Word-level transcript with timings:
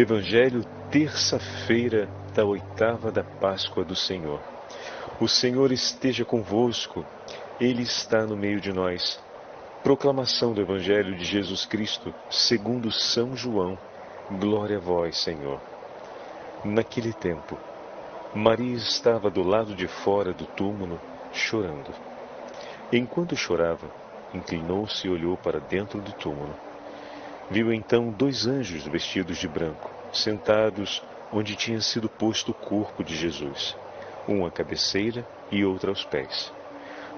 Evangelho, 0.00 0.64
terça-feira 0.90 2.08
da 2.34 2.42
oitava 2.42 3.12
da 3.12 3.22
Páscoa 3.22 3.84
do 3.84 3.94
Senhor. 3.94 4.40
O 5.20 5.28
Senhor 5.28 5.70
esteja 5.70 6.24
convosco, 6.24 7.04
Ele 7.60 7.82
está 7.82 8.24
no 8.24 8.34
meio 8.34 8.62
de 8.62 8.72
nós. 8.72 9.22
Proclamação 9.82 10.54
do 10.54 10.62
Evangelho 10.62 11.14
de 11.14 11.24
Jesus 11.26 11.66
Cristo, 11.66 12.14
segundo 12.30 12.90
São 12.90 13.36
João. 13.36 13.78
Glória 14.30 14.78
a 14.78 14.80
vós, 14.80 15.18
Senhor. 15.18 15.60
Naquele 16.64 17.12
tempo, 17.12 17.58
Maria 18.34 18.76
estava 18.76 19.28
do 19.28 19.42
lado 19.42 19.74
de 19.74 19.86
fora 19.86 20.32
do 20.32 20.46
túmulo, 20.46 20.98
chorando. 21.30 21.92
Enquanto 22.90 23.36
chorava, 23.36 23.90
inclinou-se 24.32 25.06
e 25.06 25.10
olhou 25.10 25.36
para 25.36 25.60
dentro 25.60 26.00
do 26.00 26.12
túmulo. 26.14 26.69
Viu 27.50 27.72
então 27.72 28.12
dois 28.12 28.46
anjos 28.46 28.86
vestidos 28.86 29.36
de 29.36 29.48
branco, 29.48 29.90
sentados 30.12 31.02
onde 31.32 31.56
tinha 31.56 31.80
sido 31.80 32.08
posto 32.08 32.52
o 32.52 32.54
corpo 32.54 33.02
de 33.02 33.16
Jesus, 33.16 33.76
um 34.28 34.46
à 34.46 34.50
cabeceira 34.52 35.26
e 35.50 35.64
outro 35.64 35.90
aos 35.90 36.04
pés. 36.04 36.52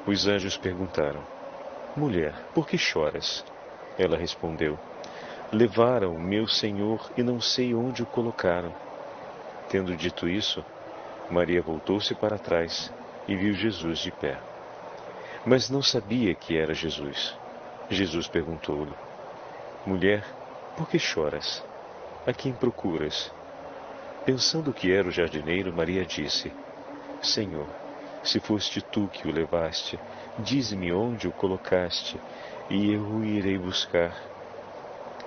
Os 0.07 0.27
anjos 0.27 0.57
perguntaram: 0.57 1.23
Mulher, 1.95 2.33
por 2.55 2.67
que 2.67 2.79
choras? 2.79 3.45
Ela 3.99 4.17
respondeu: 4.17 4.79
Levaram 5.53 6.19
meu 6.19 6.49
Senhor 6.49 7.11
e 7.15 7.23
não 7.23 7.39
sei 7.39 7.75
onde 7.75 8.03
o 8.03 8.07
colocaram. 8.07 8.73
Tendo 9.69 9.95
dito 9.95 10.27
isso, 10.27 10.65
Maria 11.31 11.61
voltou-se 11.61 12.15
para 12.15 12.39
trás 12.39 12.91
e 13.29 13.37
viu 13.37 13.53
Jesus 13.53 13.99
de 13.99 14.11
pé. 14.11 14.39
Mas 15.45 15.69
não 15.69 15.83
sabia 15.83 16.35
que 16.35 16.57
era 16.57 16.73
Jesus. 16.73 17.37
Jesus 17.91 18.29
perguntou-lhe: 18.29 18.95
Mulher, 19.85 20.25
por 20.77 20.89
que 20.89 20.97
choras? 20.97 21.61
A 22.25 22.33
quem 22.33 22.53
procuras? 22.53 23.33
Pensando 24.25 24.73
que 24.73 24.93
era 24.93 25.09
o 25.09 25.11
jardineiro, 25.11 25.73
Maria 25.73 26.07
disse: 26.07 26.53
Senhor, 27.21 27.67
se 28.23 28.39
foste 28.39 28.81
tu 28.81 29.09
que 29.09 29.27
o 29.27 29.33
levaste, 29.33 29.99
dize-me 30.39 30.93
onde 30.93 31.27
o 31.27 31.33
colocaste, 31.33 32.21
e 32.71 32.93
eu 32.93 33.03
o 33.03 33.25
irei 33.25 33.59
buscar. 33.59 34.17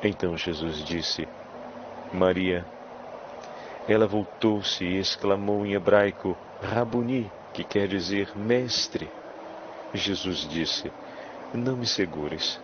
Então 0.02 0.38
Jesus 0.38 0.78
disse: 0.78 1.28
Maria. 2.14 2.66
Ela 3.90 4.08
voltou-se 4.08 4.86
e 4.86 4.98
exclamou 4.98 5.66
em 5.66 5.74
hebraico: 5.74 6.38
Rabuni, 6.62 7.30
que 7.52 7.66
quer 7.66 7.90
dizer 7.90 8.32
mestre. 8.38 9.12
Jesus 9.94 10.48
disse: 10.48 10.90
Não 11.54 11.76
me 11.76 11.86
segures 11.86 12.64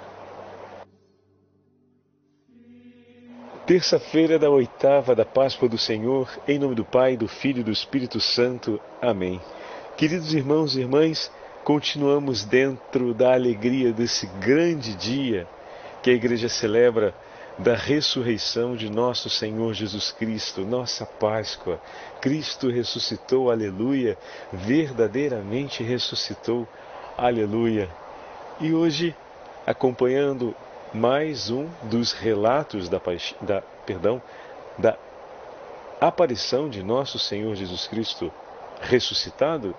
Terça-feira 3.65 4.39
da 4.39 4.49
oitava 4.49 5.15
da 5.15 5.23
Páscoa 5.23 5.69
do 5.69 5.77
Senhor, 5.77 6.27
em 6.47 6.57
nome 6.57 6.73
do 6.73 6.83
Pai, 6.83 7.15
do 7.15 7.27
Filho 7.27 7.59
e 7.59 7.63
do 7.63 7.71
Espírito 7.71 8.19
Santo. 8.19 8.81
Amém. 8.99 9.39
Queridos 9.95 10.33
irmãos 10.33 10.75
e 10.75 10.79
irmãs, 10.81 11.31
continuamos 11.63 12.43
dentro 12.43 13.13
da 13.13 13.33
alegria 13.33 13.93
desse 13.93 14.25
grande 14.39 14.95
dia 14.95 15.47
que 16.01 16.09
a 16.09 16.13
igreja 16.13 16.49
celebra 16.49 17.13
da 17.59 17.75
ressurreição 17.75 18.75
de 18.75 18.89
nosso 18.89 19.29
Senhor 19.29 19.75
Jesus 19.75 20.11
Cristo, 20.11 20.61
nossa 20.61 21.05
Páscoa. 21.05 21.79
Cristo 22.19 22.67
ressuscitou, 22.67 23.51
aleluia, 23.51 24.17
verdadeiramente 24.51 25.83
ressuscitou, 25.83 26.67
aleluia. 27.15 27.87
E 28.59 28.73
hoje, 28.73 29.15
acompanhando 29.67 30.55
mais 30.93 31.49
um 31.49 31.69
dos 31.83 32.11
relatos 32.11 32.89
da, 32.89 32.99
da, 33.41 33.61
perdão, 33.85 34.21
da 34.77 34.97
aparição 35.99 36.69
de 36.69 36.83
nosso 36.83 37.17
Senhor 37.17 37.55
Jesus 37.55 37.87
Cristo 37.87 38.31
ressuscitado, 38.81 39.73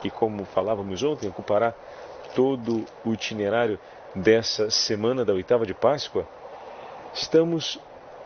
que, 0.00 0.10
como 0.10 0.44
falávamos 0.44 1.02
ontem, 1.02 1.28
ocupará 1.28 1.74
todo 2.34 2.84
o 3.04 3.12
itinerário 3.12 3.78
dessa 4.14 4.70
semana 4.70 5.24
da 5.24 5.32
oitava 5.32 5.66
de 5.66 5.74
Páscoa. 5.74 6.26
Estamos 7.12 7.78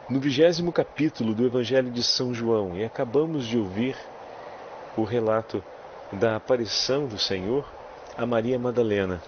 no 0.08 0.20
vigésimo 0.20 0.72
capítulo 0.72 1.34
do 1.34 1.46
Evangelho 1.46 1.90
de 1.90 2.02
São 2.02 2.34
João 2.34 2.76
e 2.76 2.84
acabamos 2.84 3.46
de 3.46 3.58
ouvir 3.58 3.96
o 4.96 5.02
relato 5.02 5.62
da 6.12 6.36
aparição 6.36 7.06
do 7.06 7.18
Senhor 7.18 7.64
a 8.16 8.26
Maria 8.26 8.58
Madalena. 8.58 9.22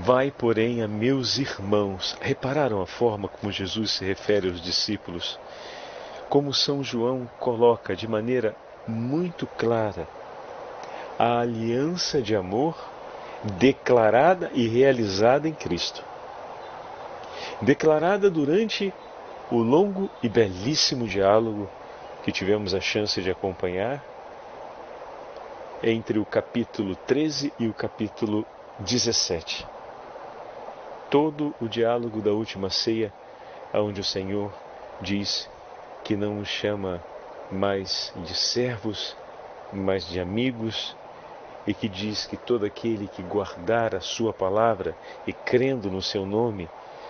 Vai, 0.00 0.30
porém, 0.30 0.80
a 0.80 0.86
meus 0.86 1.38
irmãos. 1.38 2.16
Repararam 2.20 2.80
a 2.80 2.86
forma 2.86 3.28
como 3.28 3.50
Jesus 3.50 3.90
se 3.90 4.04
refere 4.04 4.48
aos 4.48 4.60
discípulos? 4.60 5.38
Como 6.28 6.54
São 6.54 6.84
João 6.84 7.28
coloca 7.40 7.96
de 7.96 8.06
maneira 8.06 8.54
muito 8.86 9.44
clara 9.44 10.06
a 11.18 11.40
aliança 11.40 12.22
de 12.22 12.36
amor 12.36 12.78
declarada 13.58 14.52
e 14.54 14.68
realizada 14.68 15.48
em 15.48 15.52
Cristo. 15.52 16.04
Declarada 17.60 18.30
durante 18.30 18.94
o 19.50 19.56
longo 19.56 20.08
e 20.22 20.28
belíssimo 20.28 21.08
diálogo 21.08 21.68
que 22.22 22.30
tivemos 22.30 22.72
a 22.72 22.80
chance 22.80 23.20
de 23.20 23.32
acompanhar 23.32 24.04
entre 25.82 26.20
o 26.20 26.24
capítulo 26.24 26.94
13 26.94 27.52
e 27.58 27.66
o 27.66 27.74
capítulo 27.74 28.46
17 28.78 29.77
todo 31.10 31.54
o 31.60 31.68
diálogo 31.68 32.20
da 32.20 32.32
última 32.32 32.70
ceia, 32.70 33.12
onde 33.72 34.00
o 34.00 34.04
Senhor 34.04 34.52
diz 35.00 35.48
que 36.04 36.16
não 36.16 36.38
os 36.38 36.48
chama 36.48 37.02
mais 37.50 38.12
de 38.16 38.34
servos, 38.34 39.16
mas 39.72 40.04
de 40.06 40.20
amigos, 40.20 40.96
e 41.66 41.74
que 41.74 41.88
diz 41.88 42.26
que 42.26 42.36
todo 42.36 42.64
aquele 42.64 43.08
que 43.08 43.22
guardar 43.22 43.94
a 43.94 44.00
sua 44.00 44.32
palavra 44.32 44.96
e 45.26 45.32
crendo 45.32 45.90
no 45.90 46.00
seu 46.00 46.24
nome, 46.24 46.68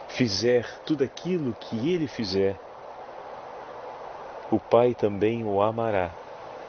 fizer 0.09 0.67
tudo 0.85 1.05
aquilo 1.05 1.55
que 1.55 1.93
ele 1.93 2.09
fizer, 2.09 2.57
o 4.51 4.59
Pai 4.59 4.95
também 4.95 5.45
o 5.45 5.61
amará, 5.61 6.11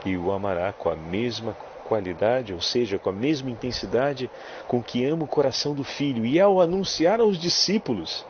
e 0.05 0.17
o 0.17 0.31
amará 0.31 0.73
com 0.73 0.89
a 0.89 0.95
mesma 0.95 1.55
qualidade, 1.89 2.53
ou 2.53 2.61
seja, 2.61 2.99
com 2.99 3.09
a 3.09 3.13
mesma 3.13 3.49
intensidade 3.49 4.29
com 4.67 4.81
que 4.81 5.03
ama 5.03 5.23
o 5.23 5.27
coração 5.27 5.73
do 5.73 5.83
filho. 5.83 6.23
E 6.23 6.39
ao 6.39 6.61
anunciar 6.61 7.19
aos 7.19 7.39
discípulos 7.39 8.23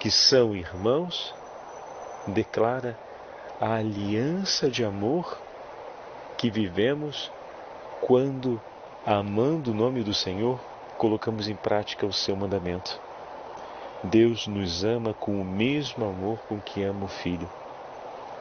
que 0.00 0.10
são 0.10 0.56
irmãos, 0.56 1.34
declara 2.26 2.98
a 3.60 3.74
aliança 3.74 4.70
de 4.70 4.82
amor 4.82 5.38
que 6.38 6.50
vivemos 6.50 7.30
quando, 8.00 8.58
amando 9.04 9.72
o 9.72 9.74
nome 9.74 10.02
do 10.02 10.14
Senhor, 10.14 10.58
colocamos 10.96 11.48
em 11.48 11.56
prática 11.56 12.06
o 12.06 12.12
seu 12.12 12.34
mandamento. 12.34 12.98
Deus 14.02 14.46
nos 14.46 14.84
ama 14.84 15.12
com 15.12 15.38
o 15.38 15.44
mesmo 15.44 16.04
amor 16.06 16.38
com 16.48 16.58
que 16.60 16.82
ama 16.82 17.04
o 17.04 17.08
Filho 17.08 17.48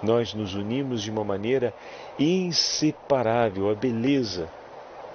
nós 0.02 0.34
nos 0.34 0.56
unimos 0.56 1.02
de 1.02 1.12
uma 1.12 1.24
maneira 1.24 1.74
inseparável 2.20 3.70
à 3.70 3.76
beleza 3.76 4.50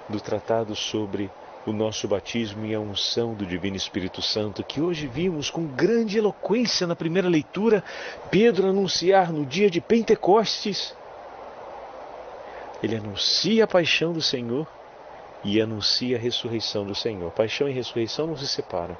do 0.09 0.19
tratado 0.19 0.75
sobre 0.75 1.31
o 1.65 1.71
nosso 1.71 2.07
batismo 2.07 2.65
e 2.65 2.75
a 2.75 2.79
unção 2.79 3.33
do 3.33 3.45
Divino 3.45 3.77
Espírito 3.77 4.21
Santo, 4.21 4.63
que 4.63 4.81
hoje 4.81 5.07
vimos 5.07 5.49
com 5.49 5.65
grande 5.65 6.17
eloquência 6.17 6.85
na 6.85 6.95
primeira 6.95 7.29
leitura, 7.29 7.83
Pedro 8.29 8.67
anunciar 8.67 9.31
no 9.31 9.45
dia 9.45 9.69
de 9.69 9.79
Pentecostes. 9.79 10.93
Ele 12.81 12.97
anuncia 12.97 13.63
a 13.63 13.67
paixão 13.67 14.11
do 14.11 14.21
Senhor 14.21 14.67
e 15.41 15.61
anuncia 15.61 16.17
a 16.17 16.19
ressurreição 16.19 16.85
do 16.85 16.93
Senhor. 16.93 17.31
Paixão 17.31 17.69
e 17.69 17.71
ressurreição 17.71 18.27
não 18.27 18.35
se 18.35 18.47
separam. 18.47 18.97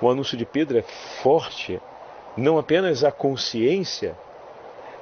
O 0.00 0.08
anúncio 0.08 0.36
de 0.36 0.44
Pedro 0.44 0.78
é 0.78 0.82
forte, 1.22 1.80
não 2.36 2.56
apenas 2.56 3.02
a 3.02 3.10
consciência 3.10 4.16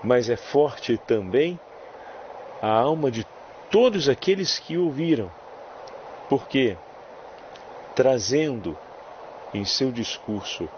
mas 0.02 0.28
é 0.28 0.36
forte 0.36 0.96
também 0.96 1.58
a 2.60 2.68
alma 2.68 3.10
de 3.10 3.26
todos 3.70 4.08
aqueles 4.08 4.58
que 4.58 4.76
ouviram, 4.76 5.30
porque 6.28 6.76
trazendo 7.94 8.76
em 9.52 9.64
seu 9.64 9.90
discurso 9.90 10.68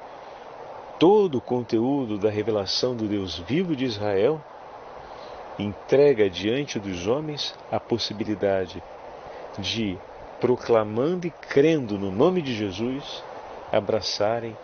todo 0.98 1.38
o 1.38 1.40
conteúdo 1.40 2.18
da 2.18 2.30
revelação 2.30 2.94
do 2.94 3.06
Deus 3.06 3.38
vivo 3.38 3.74
de 3.74 3.84
Israel, 3.84 4.40
entrega 5.58 6.28
diante 6.28 6.78
dos 6.78 7.06
homens 7.06 7.54
a 7.70 7.78
possibilidade 7.78 8.82
de, 9.58 9.98
proclamando 10.40 11.26
e 11.26 11.30
crendo 11.30 11.98
no 11.98 12.10
nome 12.10 12.42
de 12.42 12.54
Jesus, 12.54 13.22
abraçarem 13.72 14.56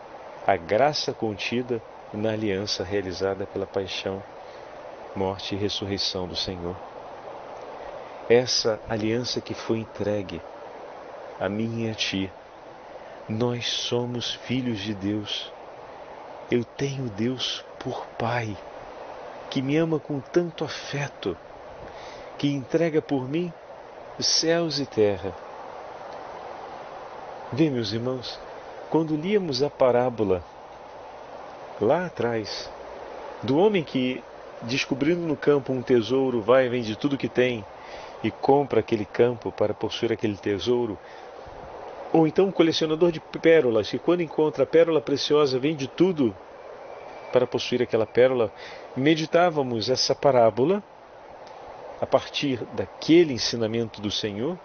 a 0.46 0.56
graça 0.56 1.12
contida 1.12 1.80
na 2.12 2.32
aliança 2.32 2.82
realizada 2.82 3.46
pela 3.46 3.66
paixão, 3.66 4.22
morte 5.14 5.54
e 5.54 5.58
ressurreição 5.58 6.26
do 6.26 6.36
Senhor. 6.36 6.76
Essa 8.28 8.80
aliança 8.88 9.40
que 9.40 9.54
foi 9.54 9.78
entregue 9.78 10.40
a 11.40 11.48
mim 11.48 11.84
e 11.84 11.90
a 11.90 11.94
ti. 11.94 12.30
Nós 13.28 13.66
somos 13.66 14.34
filhos 14.34 14.80
de 14.80 14.94
Deus. 14.94 15.50
Eu 16.50 16.64
tenho 16.64 17.08
Deus 17.10 17.64
por 17.78 18.04
Pai, 18.18 18.56
que 19.48 19.62
me 19.62 19.76
ama 19.76 19.98
com 19.98 20.20
tanto 20.20 20.64
afeto, 20.64 21.36
que 22.36 22.48
entrega 22.48 23.00
por 23.00 23.28
mim 23.28 23.52
céus 24.18 24.78
e 24.78 24.86
terra. 24.86 25.32
Vê, 27.52 27.70
meus 27.70 27.92
irmãos, 27.92 28.38
quando 28.90 29.16
líamos 29.16 29.62
a 29.62 29.70
parábola 29.70 30.44
lá 31.80 32.06
atrás 32.06 32.70
do 33.42 33.56
homem 33.56 33.82
que, 33.82 34.22
descobrindo 34.62 35.26
no 35.26 35.36
campo 35.36 35.72
um 35.72 35.82
tesouro, 35.82 36.40
vai 36.40 36.66
e 36.66 36.68
vende 36.68 36.96
tudo 36.96 37.16
que 37.16 37.28
tem 37.28 37.64
e 38.22 38.30
compra 38.30 38.80
aquele 38.80 39.04
campo 39.04 39.50
para 39.50 39.72
possuir 39.72 40.12
aquele 40.12 40.36
tesouro, 40.36 40.98
ou 42.12 42.26
então 42.26 42.46
um 42.46 42.52
colecionador 42.52 43.12
de 43.12 43.20
pérolas 43.20 43.88
que, 43.88 43.98
quando 43.98 44.22
encontra 44.22 44.64
a 44.64 44.66
pérola 44.66 45.00
preciosa, 45.00 45.58
vende 45.58 45.86
tudo 45.86 46.34
para 47.32 47.46
possuir 47.46 47.80
aquela 47.80 48.06
pérola, 48.06 48.52
meditávamos 48.96 49.88
essa 49.88 50.14
parábola 50.14 50.82
a 52.00 52.06
partir 52.06 52.64
daquele 52.72 53.32
ensinamento 53.32 54.00
do 54.00 54.10
Senhor, 54.10 54.58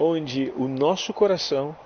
onde 0.00 0.52
o 0.56 0.66
nosso 0.66 1.12
coração 1.12 1.76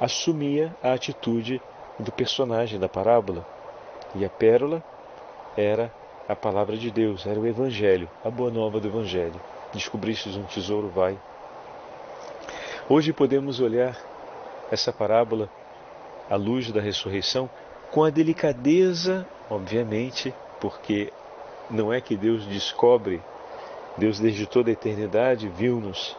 assumia 0.00 0.74
a 0.82 0.92
atitude 0.92 1.60
do 1.98 2.10
personagem 2.10 2.78
da 2.78 2.88
parábola. 2.88 3.46
E 4.14 4.24
a 4.24 4.30
pérola 4.30 4.82
era 5.56 5.92
a 6.28 6.34
palavra 6.34 6.76
de 6.76 6.90
Deus, 6.90 7.26
era 7.26 7.38
o 7.38 7.46
Evangelho, 7.46 8.08
a 8.24 8.30
boa 8.30 8.50
nova 8.50 8.80
do 8.80 8.88
Evangelho. 8.88 9.40
Descobristes 9.72 10.36
um 10.36 10.44
tesouro, 10.44 10.88
vai. 10.88 11.18
Hoje 12.88 13.12
podemos 13.12 13.60
olhar 13.60 13.96
essa 14.70 14.92
parábola 14.92 15.48
à 16.30 16.36
luz 16.36 16.70
da 16.70 16.80
ressurreição 16.80 17.48
com 17.90 18.04
a 18.04 18.10
delicadeza, 18.10 19.26
obviamente, 19.50 20.34
porque 20.60 21.12
não 21.70 21.92
é 21.92 22.00
que 22.00 22.16
Deus 22.16 22.44
descobre, 22.46 23.22
Deus 23.96 24.18
desde 24.18 24.46
toda 24.46 24.70
a 24.70 24.72
eternidade 24.72 25.48
viu-nos 25.48 26.16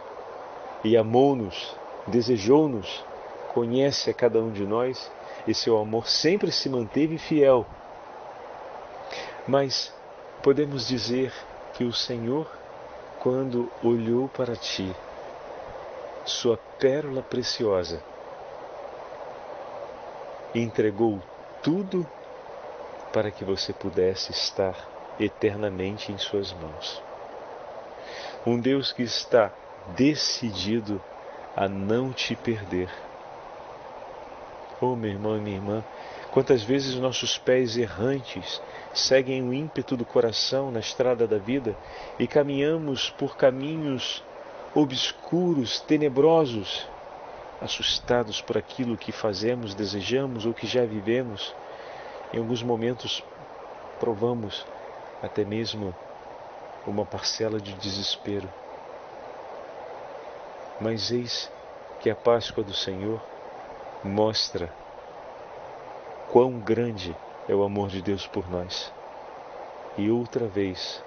e 0.84 0.96
amou-nos, 0.98 1.76
desejou-nos 2.08 3.04
conhece 3.58 4.12
a 4.12 4.14
cada 4.14 4.40
um 4.40 4.52
de 4.52 4.64
nós 4.68 5.12
e 5.48 5.54
seu 5.54 5.80
amor 5.80 6.08
sempre 6.08 6.52
se 6.52 6.70
manteve 6.70 7.18
fiel. 7.18 7.66
Mas 9.48 9.94
podemos 10.44 10.88
dizer 10.88 11.34
que 11.74 11.84
o 11.84 11.94
Senhor, 11.94 12.50
quando 13.20 13.72
olhou 13.82 14.28
para 14.30 14.56
ti, 14.56 14.96
sua 16.26 16.58
pérola 16.80 17.22
preciosa, 17.22 18.04
entregou 20.54 21.22
tudo 21.64 22.06
para 23.14 23.32
que 23.32 23.46
você 23.46 23.72
pudesse 23.72 24.32
estar 24.32 24.76
eternamente 25.20 26.12
em 26.12 26.18
Suas 26.18 26.52
mãos. 26.54 27.02
Um 28.46 28.60
Deus 28.60 28.92
que 28.92 29.04
está 29.04 29.52
decidido 29.96 31.02
a 31.56 31.68
não 31.68 32.12
te 32.12 32.36
perder 32.36 32.90
Oh, 34.80 34.96
meu 34.96 35.10
irmão 35.10 35.36
e 35.36 35.42
minha 35.42 35.56
irmã, 35.56 35.84
quantas 36.38 36.62
vezes 36.62 36.94
nossos 36.94 37.36
pés 37.36 37.78
errantes 37.78 38.62
seguem 38.94 39.42
o 39.42 39.52
ímpeto 39.52 39.98
do 39.98 40.06
coração 40.06 40.70
na 40.70 40.80
estrada 40.80 41.26
da 41.26 41.40
vida 41.40 41.76
e 42.20 42.28
caminhamos 42.28 43.10
por 43.10 43.36
caminhos 43.36 44.24
obscuros, 44.76 45.80
tenebrosos, 45.80 46.88
assustados 47.60 48.40
por 48.40 48.56
aquilo 48.56 48.96
que 48.96 49.12
fazemos, 49.12 49.74
desejamos 49.74 50.46
ou 50.46 50.54
que 50.54 50.68
já 50.68 50.86
vivemos. 50.86 51.56
Em 52.32 52.38
alguns 52.38 52.62
momentos 52.62 53.24
provamos 54.00 54.64
até 55.24 55.44
mesmo 55.44 55.92
uma 56.86 57.04
parcela 57.04 57.60
de 57.60 57.74
desespero. 57.74 58.48
Mas 60.80 61.10
eis 61.10 61.52
que 62.00 62.12
a 62.12 62.16
Páscoa 62.16 62.64
do 62.64 62.76
Senhor 62.76 63.20
mostra 64.04 64.72
quão 66.30 66.60
grande 66.60 67.16
é 67.48 67.56
o 67.56 67.64
amor 67.64 67.90
de 67.90 68.02
Deus 68.02 68.28
por 68.28 68.50
nós. 68.50 68.92
E 69.98 70.10
outra 70.10 70.48
vez, 70.48 71.04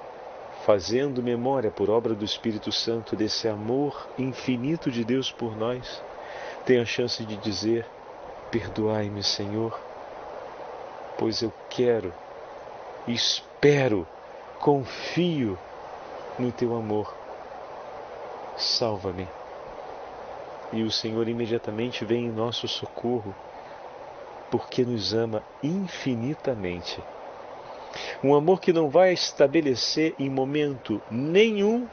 fazendo 0.65 1.23
memória 1.23 1.71
por 1.71 1.91
obra 1.91 2.15
do 2.15 2.25
Espírito 2.25 2.73
Santo 2.73 3.15
desse 3.15 3.49
amor 3.49 4.09
infinito 4.19 4.91
de 4.91 5.05
Deus 5.05 5.31
por 5.31 5.57
nós, 5.57 6.03
tem 6.65 6.81
a 6.81 6.85
chance 6.85 7.25
de 7.25 7.37
dizer: 7.37 7.87
Perdoai-me, 8.51 9.23
Senhor, 9.23 9.79
pois 11.19 11.43
eu 11.43 11.53
quero, 11.69 12.13
espero, 13.07 14.07
confio 14.59 15.59
no 16.39 16.51
teu 16.51 16.75
amor. 16.75 17.15
Salva-me 18.57 19.29
e 20.73 20.83
o 20.83 20.91
Senhor 20.91 21.29
imediatamente 21.29 22.05
vem 22.05 22.27
em 22.27 22.31
nosso 22.31 22.69
socorro, 22.69 23.35
porque 24.51 24.85
nos 24.85 25.15
ama 25.15 25.43
infinitamente. 25.63 27.03
Um 28.23 28.35
amor 28.35 28.61
que 28.61 28.73
não 28.73 28.89
vai 28.89 29.13
estabelecer 29.13 30.15
em 30.19 30.29
momento 30.29 31.01
nenhum 31.11 31.89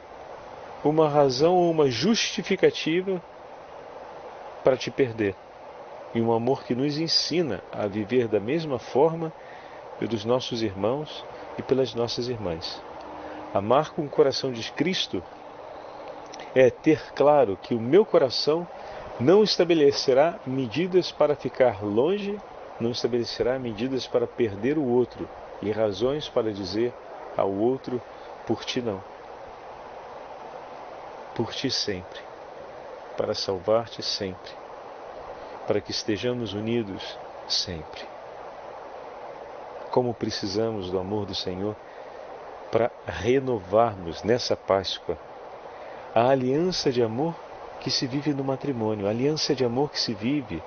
uma 0.84 1.08
razão 1.08 1.54
ou 1.54 1.70
uma 1.70 1.90
justificativa 1.90 3.22
para 4.62 4.76
te 4.76 4.90
perder. 4.90 5.34
E 6.14 6.20
um 6.20 6.32
amor 6.32 6.64
que 6.64 6.74
nos 6.74 6.98
ensina 6.98 7.62
a 7.72 7.86
viver 7.86 8.28
da 8.28 8.40
mesma 8.40 8.78
forma 8.78 9.32
pelos 9.98 10.24
nossos 10.24 10.62
irmãos 10.62 11.24
e 11.58 11.62
pelas 11.62 11.94
nossas 11.94 12.28
irmãs. 12.28 12.82
Amar 13.52 13.90
com 13.90 14.02
o 14.02 14.08
coração 14.08 14.52
de 14.52 14.70
Cristo 14.72 15.22
é 16.54 16.70
ter 16.70 17.12
claro 17.14 17.58
que 17.60 17.74
o 17.74 17.80
meu 17.80 18.04
coração 18.04 18.66
não 19.20 19.42
estabelecerá 19.42 20.38
medidas 20.46 21.10
para 21.10 21.34
ficar 21.34 21.84
longe, 21.84 22.38
não 22.80 22.92
estabelecerá 22.92 23.58
medidas 23.58 24.06
para 24.06 24.26
perder 24.26 24.78
o 24.78 24.84
outro 24.84 25.28
e 25.60 25.72
razões 25.72 26.28
para 26.28 26.52
dizer 26.52 26.92
ao 27.36 27.50
outro 27.50 28.00
por 28.46 28.64
ti 28.64 28.80
não. 28.80 29.02
Por 31.34 31.52
ti 31.52 31.70
sempre, 31.70 32.20
para 33.16 33.34
salvar-te 33.34 34.02
sempre, 34.02 34.52
para 35.66 35.80
que 35.80 35.90
estejamos 35.90 36.52
unidos 36.52 37.18
sempre. 37.48 38.02
Como 39.90 40.14
precisamos 40.14 40.90
do 40.90 40.98
amor 40.98 41.26
do 41.26 41.34
Senhor 41.34 41.74
para 42.70 42.90
renovarmos 43.06 44.22
nessa 44.22 44.56
Páscoa 44.56 45.18
a 46.14 46.28
aliança 46.28 46.92
de 46.92 47.02
amor 47.02 47.34
que 47.80 47.90
se 47.90 48.06
vive 48.06 48.32
no 48.32 48.44
matrimônio, 48.44 49.06
a 49.06 49.10
aliança 49.10 49.54
de 49.54 49.64
amor 49.64 49.90
que 49.90 50.00
se 50.00 50.14
vive 50.14 50.62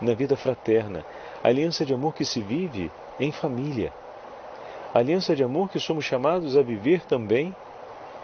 na 0.00 0.14
vida 0.14 0.36
fraterna, 0.36 1.04
a 1.42 1.48
aliança 1.48 1.84
de 1.84 1.94
amor 1.94 2.14
que 2.14 2.24
se 2.24 2.40
vive 2.40 2.90
em 3.18 3.32
família, 3.32 3.92
a 4.92 4.98
aliança 4.98 5.34
de 5.34 5.42
amor 5.42 5.70
que 5.70 5.78
somos 5.78 6.04
chamados 6.04 6.56
a 6.56 6.62
viver 6.62 7.02
também 7.02 7.54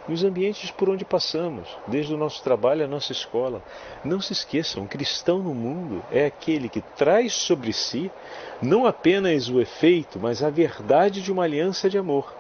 nos 0.08 0.24
ambientes 0.24 0.70
por 0.70 0.88
onde 0.88 1.04
passamos, 1.04 1.68
desde 1.86 2.12
o 2.12 2.16
nosso 2.16 2.42
trabalho 2.42 2.84
à 2.84 2.88
nossa 2.88 3.12
escola. 3.12 3.62
Não 4.04 4.20
se 4.20 4.32
esqueçam, 4.32 4.82
um 4.82 4.86
cristão 4.86 5.38
no 5.38 5.54
mundo 5.54 6.02
é 6.10 6.26
aquele 6.26 6.68
que 6.68 6.80
traz 6.80 7.32
sobre 7.32 7.72
si 7.72 8.10
não 8.60 8.86
apenas 8.86 9.48
o 9.48 9.60
efeito, 9.60 10.18
mas 10.20 10.42
a 10.42 10.50
verdade 10.50 11.22
de 11.22 11.30
uma 11.30 11.44
aliança 11.44 11.88
de 11.88 11.98
amor. 11.98 12.34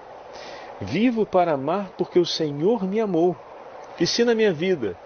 Vivo 0.80 1.24
para 1.24 1.52
amar 1.52 1.90
porque 1.96 2.18
o 2.18 2.26
Senhor 2.26 2.84
me 2.84 3.00
amou. 3.00 3.36
E 4.00 4.06
se 4.06 4.24
na 4.24 4.34
minha 4.34 4.52
vida 4.52 4.96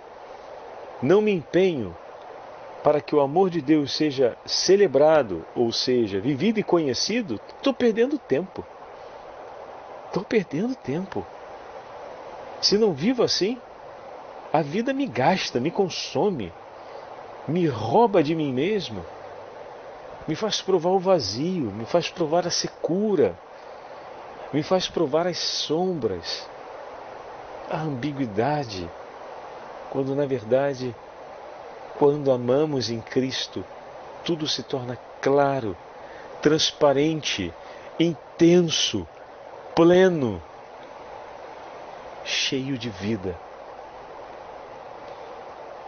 não 1.03 1.21
me 1.21 1.33
empenho 1.33 1.97
para 2.83 3.01
que 3.01 3.15
o 3.15 3.21
amor 3.21 3.51
de 3.51 3.61
Deus 3.61 3.97
seja 3.97 4.37
celebrado, 4.47 5.45
ou 5.55 5.73
seja, 5.73 6.21
vivido 6.21 6.61
e 6.61 6.63
conhecido, 6.63 7.41
estou 7.57 7.75
perdendo 7.75 8.19
tempo. 8.19 8.65
Estou 10.07 10.25
perdendo 10.25 10.75
tempo. 10.75 11.27
Se 12.61 12.79
não 12.79 12.93
vivo 12.93 13.23
assim, 13.23 13.61
a 14.53 14.63
vida 14.63 14.93
me 14.93 15.07
gasta, 15.07 15.59
me 15.59 15.71
consome, 15.71 16.53
me 17.47 17.67
rouba 17.67 18.23
de 18.23 18.35
mim 18.35 18.53
mesmo, 18.53 19.05
me 20.27 20.35
faz 20.35 20.63
provar 20.63 20.91
o 20.91 20.99
vazio, 20.99 21.71
me 21.73 21.85
faz 21.85 22.09
provar 22.09 22.47
a 22.47 22.51
secura, 22.51 23.37
me 24.53 24.63
faz 24.63 24.89
provar 24.89 25.27
as 25.27 25.39
sombras, 25.39 26.49
a 27.69 27.79
ambiguidade, 27.79 28.89
quando 29.97 30.15
na 30.15 30.27
verdade, 30.27 30.95
quando 31.99 32.31
amamos 32.31 32.91
em 32.91 33.01
Cristo, 33.01 33.65
tudo 34.27 34.47
se 34.47 34.63
torna 34.63 34.99
claro, 35.23 35.75
transparente, 36.43 37.51
intenso, 37.99 39.09
pleno, 39.75 40.43
cheio 42.27 42.77
de 42.77 42.91
vida. 42.91 43.35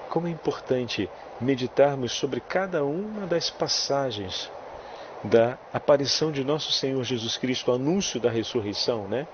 Como 0.08 0.26
é 0.26 0.30
importante 0.30 1.10
meditarmos 1.38 2.12
sobre 2.12 2.40
cada 2.40 2.82
uma 2.82 3.26
das 3.26 3.50
passagens 3.50 4.50
da 5.22 5.58
aparição 5.70 6.32
de 6.32 6.42
nosso 6.42 6.72
Senhor 6.72 7.04
Jesus 7.04 7.36
Cristo, 7.36 7.70
o 7.70 7.74
anúncio 7.74 8.18
da 8.18 8.30
ressurreição, 8.30 9.06
né? 9.06 9.28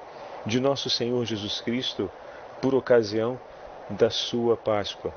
De 0.44 0.58
nosso 0.58 0.90
Senhor 0.90 1.24
Jesus 1.24 1.60
Cristo 1.60 2.10
por 2.60 2.74
ocasião 2.74 3.38
da 3.90 4.10
sua 4.10 4.56
Páscoa. 4.56 5.12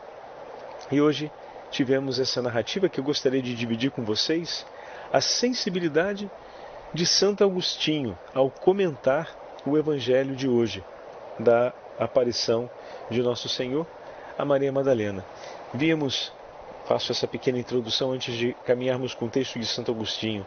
E 0.92 1.02
hoje 1.02 1.32
tivemos 1.72 2.20
essa 2.20 2.42
narrativa 2.42 2.90
que 2.90 3.00
eu 3.00 3.04
gostaria 3.04 3.42
de 3.42 3.56
dividir 3.56 3.92
com 3.92 4.04
vocês, 4.04 4.66
a 5.12 5.22
sensibilidade 5.22 6.30
de 6.94 7.06
Santo 7.06 7.44
Agostinho 7.44 8.18
ao 8.34 8.50
comentar 8.50 9.36
o 9.66 9.78
evangelho 9.78 10.36
de 10.36 10.48
hoje, 10.48 10.84
da 11.40 11.74
aparição 12.00 12.70
de 13.10 13.22
nosso 13.22 13.50
Senhor 13.50 13.86
a 14.38 14.46
Maria 14.46 14.72
Madalena. 14.72 15.26
Vimos, 15.74 16.32
faço 16.86 17.12
essa 17.12 17.28
pequena 17.28 17.58
introdução 17.58 18.12
antes 18.12 18.36
de 18.36 18.54
caminharmos 18.66 19.14
com 19.14 19.26
o 19.26 19.30
texto 19.30 19.60
de 19.60 19.66
Santo 19.66 19.92
Agostinho, 19.92 20.46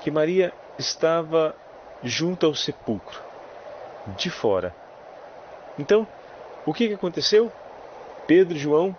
que 0.00 0.10
Maria 0.10 0.52
estava 0.78 1.54
junto 2.02 2.46
ao 2.46 2.54
sepulcro, 2.54 3.20
de 4.16 4.30
fora. 4.30 4.74
Então, 5.78 6.06
o 6.66 6.74
que, 6.74 6.88
que 6.88 6.94
aconteceu? 6.94 7.50
Pedro 8.26 8.56
e 8.56 8.60
João 8.60 8.94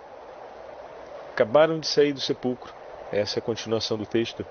acabaram 1.34 1.80
de 1.80 1.86
sair 1.86 2.14
do 2.14 2.22
sepulcro. 2.22 2.74
Essa 3.12 3.38
é 3.38 3.42
a 3.42 3.44
continuação 3.44 3.98
do 3.98 4.06
texto. 4.06 4.46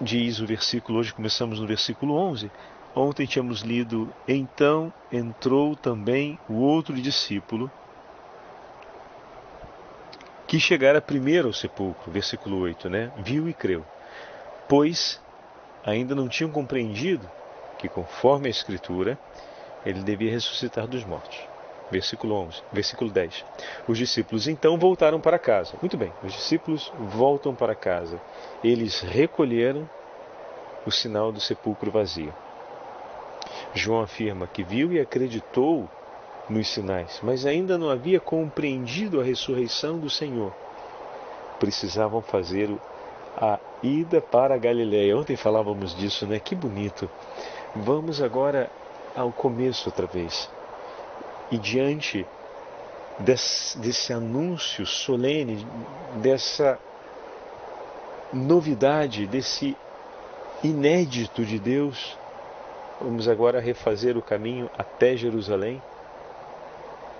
Diz 0.00 0.38
o 0.38 0.46
versículo, 0.46 0.98
hoje 0.98 1.14
começamos 1.14 1.58
no 1.58 1.66
versículo 1.66 2.14
11. 2.14 2.50
Ontem 2.94 3.26
tínhamos 3.26 3.62
lido: 3.62 4.12
Então 4.28 4.92
entrou 5.10 5.74
também 5.74 6.38
o 6.48 6.54
outro 6.60 6.94
discípulo 6.94 7.70
que 10.46 10.60
chegara 10.60 11.00
primeiro 11.00 11.48
ao 11.48 11.54
sepulcro, 11.54 12.12
versículo 12.12 12.60
8, 12.60 12.90
né? 12.90 13.10
Viu 13.18 13.48
e 13.48 13.54
creu. 13.54 13.84
Pois 14.68 15.20
ainda 15.84 16.14
não 16.14 16.28
tinham 16.28 16.50
compreendido 16.50 17.28
que, 17.78 17.88
conforme 17.88 18.48
a 18.48 18.50
Escritura, 18.50 19.18
ele 19.84 20.02
devia 20.02 20.30
ressuscitar 20.30 20.86
dos 20.86 21.04
mortos. 21.04 21.55
Versículo 21.90 22.34
11, 22.34 22.62
versículo 22.72 23.10
10. 23.10 23.44
Os 23.86 23.96
discípulos 23.96 24.48
então 24.48 24.76
voltaram 24.76 25.20
para 25.20 25.38
casa. 25.38 25.74
Muito 25.80 25.96
bem, 25.96 26.12
os 26.22 26.32
discípulos 26.32 26.92
voltam 26.98 27.54
para 27.54 27.74
casa. 27.74 28.20
Eles 28.62 29.00
recolheram 29.00 29.88
o 30.84 30.90
sinal 30.90 31.30
do 31.30 31.40
sepulcro 31.40 31.90
vazio. 31.90 32.34
João 33.72 34.00
afirma 34.00 34.46
que 34.46 34.64
viu 34.64 34.92
e 34.92 34.98
acreditou 34.98 35.88
nos 36.48 36.68
sinais, 36.68 37.20
mas 37.22 37.44
ainda 37.44 37.76
não 37.76 37.90
havia 37.90 38.20
compreendido 38.20 39.20
a 39.20 39.24
ressurreição 39.24 39.98
do 39.98 40.08
Senhor. 40.08 40.52
Precisavam 41.58 42.20
fazer 42.22 42.70
a 43.36 43.58
ida 43.82 44.20
para 44.20 44.54
a 44.54 44.58
Galiléia. 44.58 45.16
Ontem 45.16 45.36
falávamos 45.36 45.94
disso, 45.94 46.26
né? 46.26 46.38
Que 46.38 46.54
bonito. 46.54 47.08
Vamos 47.74 48.22
agora 48.22 48.70
ao 49.14 49.32
começo 49.32 49.88
outra 49.88 50.06
vez. 50.06 50.48
E 51.50 51.58
diante 51.58 52.26
desse, 53.18 53.78
desse 53.78 54.12
anúncio 54.12 54.84
solene, 54.84 55.66
dessa 56.16 56.78
novidade, 58.32 59.26
desse 59.26 59.76
inédito 60.62 61.44
de 61.44 61.58
Deus, 61.58 62.18
vamos 63.00 63.28
agora 63.28 63.60
refazer 63.60 64.16
o 64.16 64.22
caminho 64.22 64.70
até 64.76 65.16
Jerusalém. 65.16 65.80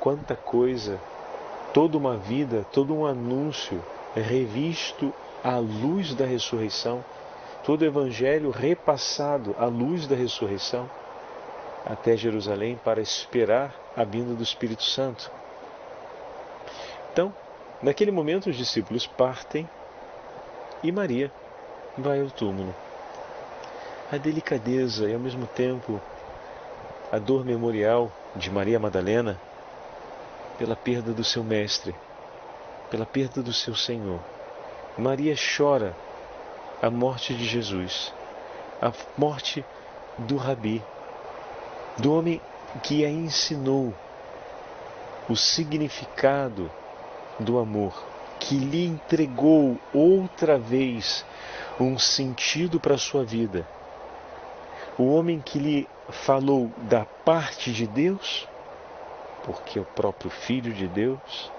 Quanta 0.00 0.34
coisa, 0.34 1.00
toda 1.72 1.96
uma 1.96 2.16
vida, 2.16 2.66
todo 2.72 2.94
um 2.94 3.06
anúncio 3.06 3.82
revisto 4.14 5.12
à 5.44 5.58
luz 5.58 6.14
da 6.14 6.24
ressurreição, 6.24 7.04
todo 7.64 7.82
o 7.82 7.84
evangelho 7.84 8.50
repassado 8.50 9.54
à 9.58 9.66
luz 9.66 10.06
da 10.06 10.16
ressurreição 10.16 10.88
até 11.86 12.16
Jerusalém 12.16 12.78
para 12.84 13.00
esperar 13.00 13.72
a 13.96 14.02
vinda 14.02 14.34
do 14.34 14.42
Espírito 14.42 14.82
Santo. 14.82 15.30
Então, 17.12 17.32
naquele 17.80 18.10
momento 18.10 18.50
os 18.50 18.56
discípulos 18.56 19.06
partem 19.06 19.68
e 20.82 20.90
Maria 20.90 21.30
vai 21.96 22.20
ao 22.20 22.28
túmulo. 22.28 22.74
A 24.12 24.16
delicadeza 24.16 25.08
e 25.08 25.14
ao 25.14 25.20
mesmo 25.20 25.46
tempo 25.46 26.00
a 27.12 27.18
dor 27.18 27.44
memorial 27.44 28.10
de 28.34 28.50
Maria 28.50 28.80
Madalena 28.80 29.40
pela 30.58 30.74
perda 30.74 31.12
do 31.12 31.22
seu 31.22 31.44
mestre, 31.44 31.94
pela 32.90 33.06
perda 33.06 33.42
do 33.42 33.52
seu 33.52 33.74
Senhor. 33.74 34.20
Maria 34.98 35.34
chora 35.36 35.94
a 36.82 36.90
morte 36.90 37.34
de 37.34 37.44
Jesus, 37.44 38.12
a 38.82 38.92
morte 39.16 39.64
do 40.18 40.36
Rabi, 40.36 40.82
do 41.98 42.12
homem 42.12 42.40
que 42.82 43.04
a 43.04 43.10
ensinou 43.10 43.94
o 45.28 45.36
significado 45.36 46.70
do 47.38 47.58
amor, 47.58 48.04
que 48.38 48.56
lhe 48.56 48.86
entregou 48.86 49.78
outra 49.92 50.58
vez 50.58 51.24
um 51.80 51.98
sentido 51.98 52.78
para 52.78 52.94
a 52.94 52.98
sua 52.98 53.24
vida. 53.24 53.66
O 54.98 55.14
homem 55.14 55.40
que 55.40 55.58
lhe 55.58 55.88
falou 56.10 56.70
da 56.88 57.04
parte 57.24 57.72
de 57.72 57.86
Deus 57.86 58.46
porque 59.46 59.78
o 59.78 59.84
próprio 59.84 60.28
Filho 60.28 60.72
de 60.74 60.88
Deus, 60.88 61.52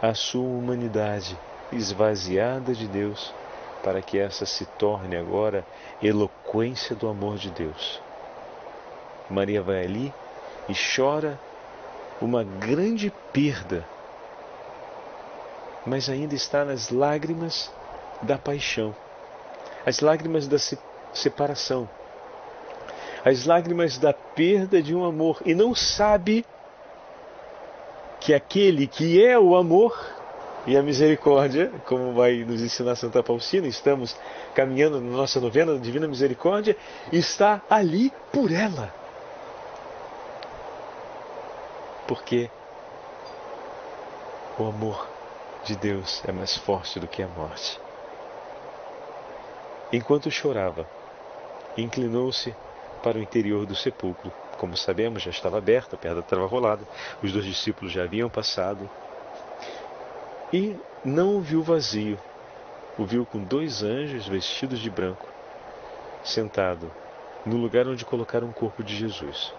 a 0.00 0.14
sua 0.14 0.48
humanidade 0.48 1.38
esvaziada 1.70 2.74
de 2.74 2.88
Deus, 2.88 3.34
para 3.84 4.00
que 4.00 4.18
essa 4.18 4.46
se 4.46 4.64
torne 4.64 5.14
agora 5.14 5.64
eloquência 6.02 6.96
do 6.96 7.06
amor 7.06 7.36
de 7.36 7.50
Deus. 7.50 8.00
Maria 9.30 9.62
vai 9.62 9.84
ali 9.84 10.14
e 10.68 10.74
chora 10.74 11.38
uma 12.20 12.42
grande 12.42 13.12
perda, 13.32 13.86
mas 15.86 16.08
ainda 16.08 16.34
está 16.34 16.64
nas 16.64 16.90
lágrimas 16.90 17.72
da 18.22 18.36
paixão, 18.36 18.94
as 19.86 20.00
lágrimas 20.00 20.48
da 20.48 20.56
separação, 21.12 21.88
as 23.24 23.44
lágrimas 23.44 23.98
da 23.98 24.12
perda 24.12 24.82
de 24.82 24.94
um 24.94 25.04
amor, 25.04 25.40
e 25.44 25.54
não 25.54 25.74
sabe 25.74 26.44
que 28.20 28.34
aquele 28.34 28.86
que 28.86 29.24
é 29.24 29.38
o 29.38 29.56
amor 29.56 29.96
e 30.66 30.76
a 30.76 30.82
misericórdia, 30.82 31.72
como 31.86 32.12
vai 32.12 32.44
nos 32.44 32.60
ensinar 32.60 32.96
Santa 32.96 33.22
Faustina, 33.22 33.66
estamos 33.66 34.16
caminhando 34.54 35.00
na 35.00 35.16
nossa 35.16 35.40
novena 35.40 35.72
da 35.72 35.78
Divina 35.78 36.06
Misericórdia, 36.06 36.76
está 37.12 37.62
ali 37.70 38.12
por 38.32 38.50
ela. 38.52 38.92
Porque 42.08 42.50
o 44.58 44.66
amor 44.66 45.08
de 45.62 45.76
Deus 45.76 46.24
é 46.24 46.32
mais 46.32 46.56
forte 46.56 46.98
do 46.98 47.06
que 47.06 47.22
a 47.22 47.28
morte. 47.28 47.80
Enquanto 49.92 50.28
chorava, 50.28 50.88
inclinou-se 51.76 52.56
para 53.00 53.18
o 53.18 53.22
interior 53.22 53.64
do 53.64 53.76
sepulcro 53.76 54.32
como 54.58 54.76
sabemos, 54.76 55.22
já 55.22 55.30
estava 55.30 55.56
aberta, 55.56 55.94
a 55.94 55.98
pedra 55.98 56.18
estava 56.18 56.44
rolada, 56.46 56.84
os 57.22 57.32
dois 57.32 57.44
discípulos 57.44 57.92
já 57.92 58.02
haviam 58.02 58.28
passado. 58.28 58.90
E 60.52 60.76
não 61.04 61.36
o 61.36 61.40
viu 61.40 61.62
vazio, 61.62 62.18
o 62.98 63.04
viu 63.04 63.24
com 63.24 63.42
dois 63.42 63.82
anjos 63.82 64.26
vestidos 64.26 64.80
de 64.80 64.90
branco, 64.90 65.28
sentado 66.24 66.92
no 67.46 67.56
lugar 67.56 67.86
onde 67.86 68.04
colocaram 68.04 68.48
o 68.48 68.52
corpo 68.52 68.82
de 68.82 68.96
Jesus, 68.96 69.54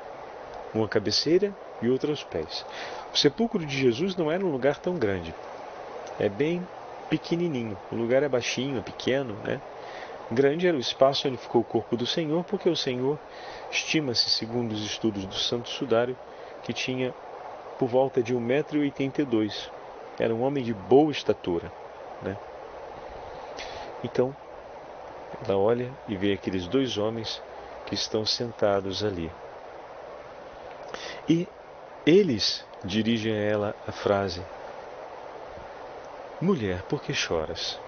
uma 0.73 0.87
cabeceira 0.87 1.55
e 1.81 1.89
outra 1.89 2.11
aos 2.11 2.23
pés. 2.23 2.65
O 3.13 3.17
sepulcro 3.17 3.65
de 3.65 3.77
Jesus 3.77 4.15
não 4.15 4.31
era 4.31 4.45
um 4.45 4.51
lugar 4.51 4.77
tão 4.77 4.97
grande, 4.97 5.33
é 6.19 6.27
bem 6.27 6.67
pequenininho, 7.09 7.77
o 7.91 7.95
lugar 7.95 8.23
é 8.23 8.29
baixinho, 8.29 8.77
é 8.77 8.81
pequeno, 8.81 9.33
né? 9.43 9.59
Grande 10.31 10.67
era 10.67 10.77
o 10.77 10.79
espaço 10.79 11.27
onde 11.27 11.37
ficou 11.37 11.61
o 11.61 11.63
corpo 11.63 11.97
do 11.97 12.05
Senhor, 12.05 12.43
porque 12.43 12.69
o 12.69 12.75
Senhor 12.75 13.17
estima-se, 13.71 14.29
segundo 14.29 14.73
os 14.73 14.85
estudos 14.85 15.25
do 15.25 15.33
Santo 15.33 15.69
Sudário, 15.69 16.15
que 16.61 16.71
tinha 16.71 17.15
por 17.79 17.87
volta 17.87 18.21
de 18.21 18.35
1,82m. 18.35 19.71
Era 20.19 20.35
um 20.35 20.43
homem 20.43 20.63
de 20.63 20.71
boa 20.73 21.11
estatura. 21.11 21.71
Né? 22.21 22.37
Então, 24.03 24.35
ela 25.43 25.57
olha 25.57 25.91
e 26.07 26.15
vê 26.15 26.33
aqueles 26.33 26.67
dois 26.67 26.97
homens 26.97 27.41
que 27.87 27.95
estão 27.95 28.23
sentados 28.23 29.03
ali. 29.03 29.31
E 31.27 31.47
eles 32.05 32.65
dirigem 32.83 33.33
a 33.33 33.39
ela 33.39 33.75
a 33.87 33.91
frase: 33.91 34.41
Mulher, 36.41 36.81
por 36.83 37.01
que 37.01 37.13
choras? 37.13 37.79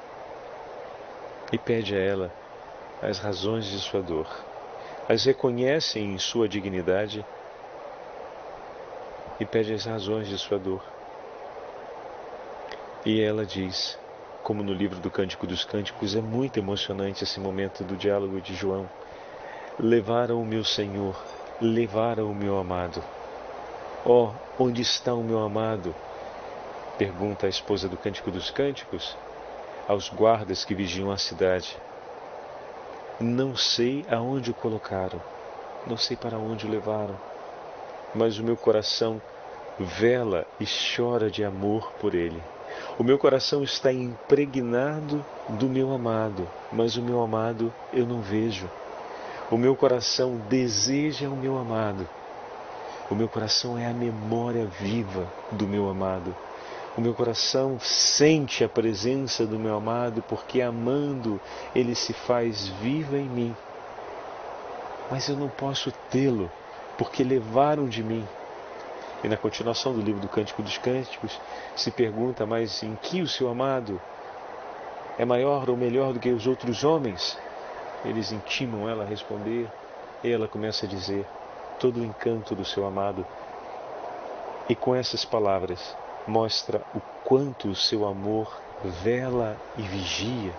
E 1.51 1.57
pede 1.57 1.95
a 1.95 1.99
ela 1.99 2.31
as 3.01 3.17
razões 3.19 3.65
de 3.65 3.79
sua 3.79 4.01
dor. 4.01 4.27
As 5.07 5.25
reconhecem 5.25 6.13
em 6.13 6.17
sua 6.17 6.47
dignidade 6.47 7.25
e 9.39 9.45
pede 9.45 9.73
as 9.73 9.85
razões 9.85 10.27
de 10.27 10.37
sua 10.37 10.59
dor. 10.59 10.83
E 13.05 13.19
ela 13.19 13.45
diz: 13.45 13.97
como 14.43 14.63
no 14.63 14.73
livro 14.73 14.99
do 14.99 15.09
Cântico 15.09 15.47
dos 15.47 15.63
Cânticos, 15.63 16.15
é 16.15 16.21
muito 16.21 16.57
emocionante 16.57 17.23
esse 17.23 17.39
momento 17.39 17.83
do 17.83 17.95
diálogo 17.95 18.41
de 18.41 18.53
João. 18.55 18.89
Levaram 19.79 20.41
o 20.41 20.45
meu 20.45 20.63
Senhor, 20.63 21.15
levaram 21.59 22.29
o 22.29 22.35
meu 22.35 22.57
amado. 22.57 23.03
Oh, 24.03 24.31
onde 24.57 24.81
está 24.81 25.13
o 25.13 25.23
meu 25.23 25.39
amado? 25.43 25.93
Pergunta 26.97 27.45
a 27.45 27.49
esposa 27.49 27.87
do 27.87 27.97
Cântico 27.97 28.31
dos 28.31 28.49
Cânticos 28.49 29.15
aos 29.87 30.09
guardas 30.09 30.65
que 30.65 30.73
vigiam 30.73 31.11
a 31.11 31.19
cidade. 31.19 31.77
Não 33.19 33.55
sei 33.55 34.03
aonde 34.09 34.49
o 34.49 34.55
colocaram, 34.55 35.21
não 35.85 35.97
sei 35.97 36.17
para 36.17 36.39
onde 36.39 36.65
o 36.65 36.69
levaram, 36.69 37.15
mas 38.15 38.39
o 38.39 38.43
meu 38.43 38.57
coração 38.57 39.21
vela 39.77 40.47
e 40.59 40.65
chora 40.65 41.29
de 41.29 41.43
amor 41.43 41.91
por 41.99 42.15
ele. 42.15 42.41
O 42.97 43.03
meu 43.03 43.19
coração 43.19 43.63
está 43.63 43.93
impregnado 43.93 45.23
do 45.47 45.69
meu 45.69 45.93
amado, 45.93 46.49
mas 46.71 46.97
o 46.97 47.03
meu 47.03 47.21
amado 47.21 47.71
eu 47.93 48.07
não 48.07 48.19
vejo. 48.19 48.67
O 49.51 49.57
meu 49.57 49.75
coração 49.75 50.37
deseja 50.49 51.29
o 51.29 51.35
meu 51.35 51.55
amado. 51.55 52.07
O 53.11 53.15
meu 53.15 53.27
coração 53.27 53.77
é 53.77 53.85
a 53.85 53.93
memória 53.93 54.65
viva 54.65 55.27
do 55.51 55.67
meu 55.67 55.89
amado. 55.89 56.35
O 56.97 57.01
meu 57.01 57.13
coração 57.13 57.77
sente 57.79 58.63
a 58.63 58.69
presença 58.69 59.45
do 59.45 59.59
meu 59.59 59.75
amado, 59.75 60.23
porque 60.27 60.61
amando 60.61 61.39
ele 61.75 61.93
se 61.93 62.13
faz 62.13 62.67
viva 62.67 63.17
em 63.17 63.27
mim. 63.27 63.55
Mas 65.11 65.27
eu 65.27 65.35
não 65.35 65.49
posso 65.49 65.91
tê-lo, 66.09 66.49
porque 66.97 67.23
levaram 67.23 67.87
de 67.87 68.01
mim 68.01 68.25
e 69.23 69.27
na 69.27 69.37
continuação 69.37 69.93
do 69.93 70.01
livro 70.01 70.19
do 70.19 70.27
Cântico 70.27 70.63
dos 70.63 70.77
Cânticos, 70.77 71.39
se 71.75 71.91
pergunta: 71.91 72.45
mas 72.45 72.81
em 72.81 72.95
que 72.95 73.21
o 73.21 73.27
seu 73.27 73.49
amado 73.49 74.01
é 75.17 75.25
maior 75.25 75.69
ou 75.69 75.77
melhor 75.77 76.13
do 76.13 76.19
que 76.19 76.29
os 76.29 76.47
outros 76.47 76.83
homens? 76.83 77.37
Eles 78.03 78.31
intimam 78.31 78.89
ela 78.89 79.03
a 79.03 79.07
responder, 79.07 79.69
e 80.23 80.31
ela 80.31 80.47
começa 80.47 80.85
a 80.85 80.89
dizer 80.89 81.25
todo 81.81 81.99
o 81.99 82.05
encanto 82.05 82.53
do 82.53 82.63
seu 82.63 82.85
amado. 82.85 83.25
E 84.69 84.75
com 84.75 84.95
essas 84.95 85.25
palavras 85.25 85.97
mostra 86.27 86.83
o 86.93 87.01
quanto 87.25 87.69
o 87.69 87.75
seu 87.75 88.05
amor 88.05 88.61
vela 89.03 89.57
e 89.75 89.81
vigia 89.81 90.53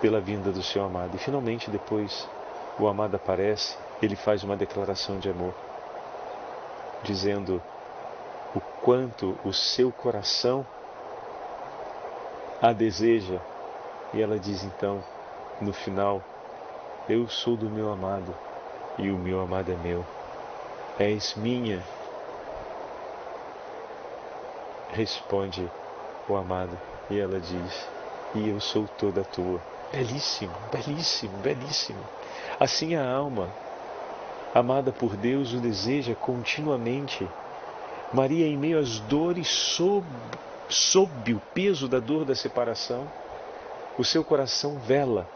pela 0.00 0.18
vinda 0.18 0.50
do 0.50 0.62
seu 0.62 0.82
amado. 0.82 1.14
E 1.14 1.18
finalmente, 1.18 1.70
depois, 1.70 2.26
o 2.78 2.88
amado 2.88 3.16
aparece, 3.16 3.76
ele 4.00 4.16
faz 4.16 4.42
uma 4.42 4.56
declaração 4.56 5.18
de 5.18 5.28
amor 5.28 5.54
dizendo 7.02 7.62
o 8.54 8.60
quanto 8.82 9.38
o 9.44 9.52
seu 9.52 9.92
coração 9.92 10.66
a 12.62 12.72
deseja. 12.72 13.38
E 14.14 14.22
ela 14.22 14.38
diz 14.38 14.64
então, 14.64 15.04
no 15.60 15.72
final: 15.72 16.22
Eu 17.06 17.28
sou 17.28 17.56
do 17.56 17.68
meu 17.68 17.92
amado 17.92 18.47
e 18.98 19.10
o 19.10 19.18
meu 19.18 19.40
amado 19.40 19.70
é 19.70 19.76
meu. 19.76 20.04
És 20.98 21.34
minha. 21.36 21.82
Responde 24.90 25.70
o 26.28 26.36
amado 26.36 26.78
e 27.08 27.18
ela 27.18 27.38
diz: 27.38 27.86
E 28.34 28.48
eu 28.48 28.60
sou 28.60 28.88
toda 28.98 29.24
tua. 29.24 29.60
Belíssimo, 29.92 30.54
belíssimo, 30.72 31.38
belíssimo. 31.38 32.02
Assim 32.58 32.94
a 32.94 33.10
alma 33.10 33.48
amada 34.54 34.92
por 34.92 35.16
Deus, 35.16 35.52
o 35.52 35.58
deseja 35.58 36.14
continuamente. 36.14 37.28
Maria, 38.12 38.46
em 38.46 38.56
meio 38.56 38.78
às 38.78 38.98
dores, 39.00 39.48
sob, 39.48 40.06
sob 40.68 41.34
o 41.34 41.40
peso 41.54 41.88
da 41.88 42.00
dor 42.00 42.24
da 42.24 42.34
separação, 42.34 43.08
o 43.98 44.04
seu 44.04 44.24
coração 44.24 44.78
vela. 44.78 45.28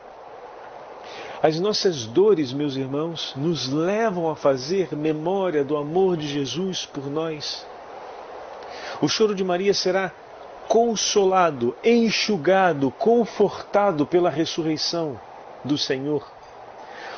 As 1.42 1.58
nossas 1.58 2.04
dores, 2.04 2.52
meus 2.52 2.76
irmãos, 2.76 3.34
nos 3.36 3.68
levam 3.68 4.30
a 4.30 4.36
fazer 4.36 4.94
memória 4.94 5.64
do 5.64 5.76
amor 5.76 6.16
de 6.16 6.28
Jesus 6.28 6.86
por 6.86 7.10
nós. 7.10 7.66
O 9.00 9.08
choro 9.08 9.34
de 9.34 9.42
Maria 9.42 9.74
será 9.74 10.12
consolado, 10.68 11.74
enxugado, 11.82 12.92
confortado 12.92 14.06
pela 14.06 14.30
ressurreição 14.30 15.20
do 15.64 15.76
Senhor. 15.76 16.30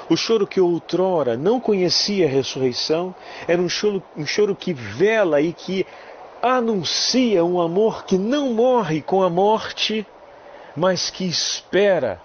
O 0.09 0.17
choro 0.17 0.47
que 0.47 0.59
outrora 0.59 1.37
não 1.37 1.61
conhecia 1.61 2.25
a 2.25 2.31
ressurreição 2.31 3.15
era 3.47 3.61
um 3.61 3.69
choro, 3.69 4.03
um 4.17 4.25
choro 4.25 4.57
que 4.57 4.73
vela 4.73 5.43
e 5.43 5.53
que 5.53 5.87
anuncia 6.41 7.45
um 7.45 7.61
amor 7.61 8.07
que 8.07 8.17
não 8.17 8.55
morre 8.55 9.03
com 9.03 9.23
a 9.23 9.29
morte, 9.29 10.07
mas 10.75 11.11
que 11.11 11.27
espera 11.27 12.19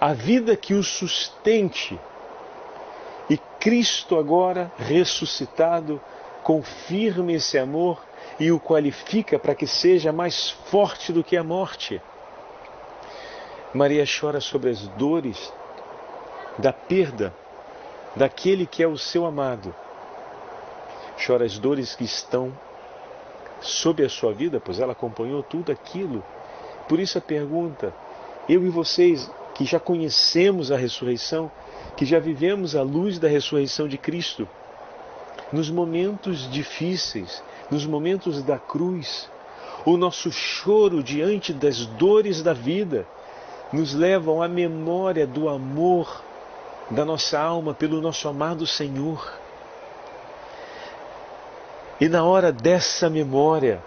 a 0.00 0.12
vida 0.12 0.56
que 0.56 0.74
o 0.74 0.82
sustente. 0.82 1.98
E 3.28 3.38
Cristo, 3.58 4.18
agora 4.18 4.70
ressuscitado, 4.76 6.00
confirma 6.42 7.32
esse 7.32 7.58
amor 7.58 8.02
e 8.38 8.52
o 8.52 8.60
qualifica 8.60 9.38
para 9.38 9.54
que 9.54 9.66
seja 9.66 10.12
mais 10.12 10.50
forte 10.50 11.12
do 11.12 11.24
que 11.24 11.36
a 11.36 11.42
morte. 11.42 12.00
Maria 13.74 14.04
chora 14.06 14.40
sobre 14.40 14.70
as 14.70 14.86
dores 14.88 15.52
da 16.58 16.72
perda 16.72 17.34
daquele 18.14 18.66
que 18.66 18.82
é 18.82 18.86
o 18.86 18.96
seu 18.96 19.26
amado. 19.26 19.74
Chora 21.24 21.44
as 21.44 21.58
dores 21.58 21.94
que 21.94 22.04
estão 22.04 22.52
sob 23.60 24.04
a 24.04 24.08
sua 24.08 24.32
vida, 24.32 24.60
pois 24.60 24.78
ela 24.78 24.92
acompanhou 24.92 25.42
tudo 25.42 25.72
aquilo. 25.72 26.22
Por 26.88 27.00
isso 27.00 27.18
a 27.18 27.20
pergunta: 27.20 27.92
eu 28.48 28.64
e 28.64 28.68
vocês 28.68 29.30
que 29.56 29.64
já 29.64 29.80
conhecemos 29.80 30.70
a 30.70 30.76
ressurreição, 30.76 31.50
que 31.96 32.04
já 32.04 32.18
vivemos 32.18 32.76
a 32.76 32.82
luz 32.82 33.18
da 33.18 33.26
ressurreição 33.26 33.88
de 33.88 33.96
Cristo, 33.96 34.46
nos 35.50 35.70
momentos 35.70 36.50
difíceis, 36.50 37.42
nos 37.70 37.86
momentos 37.86 38.42
da 38.42 38.58
cruz, 38.58 39.30
o 39.86 39.96
nosso 39.96 40.30
choro 40.30 41.02
diante 41.02 41.54
das 41.54 41.86
dores 41.86 42.42
da 42.42 42.52
vida 42.52 43.06
nos 43.72 43.94
levam 43.94 44.42
à 44.42 44.48
memória 44.48 45.26
do 45.26 45.48
amor 45.48 46.22
da 46.90 47.04
nossa 47.04 47.40
alma 47.40 47.72
pelo 47.72 48.00
nosso 48.00 48.28
amado 48.28 48.66
Senhor. 48.66 49.32
E 51.98 52.10
na 52.10 52.24
hora 52.24 52.52
dessa 52.52 53.08
memória, 53.08 53.82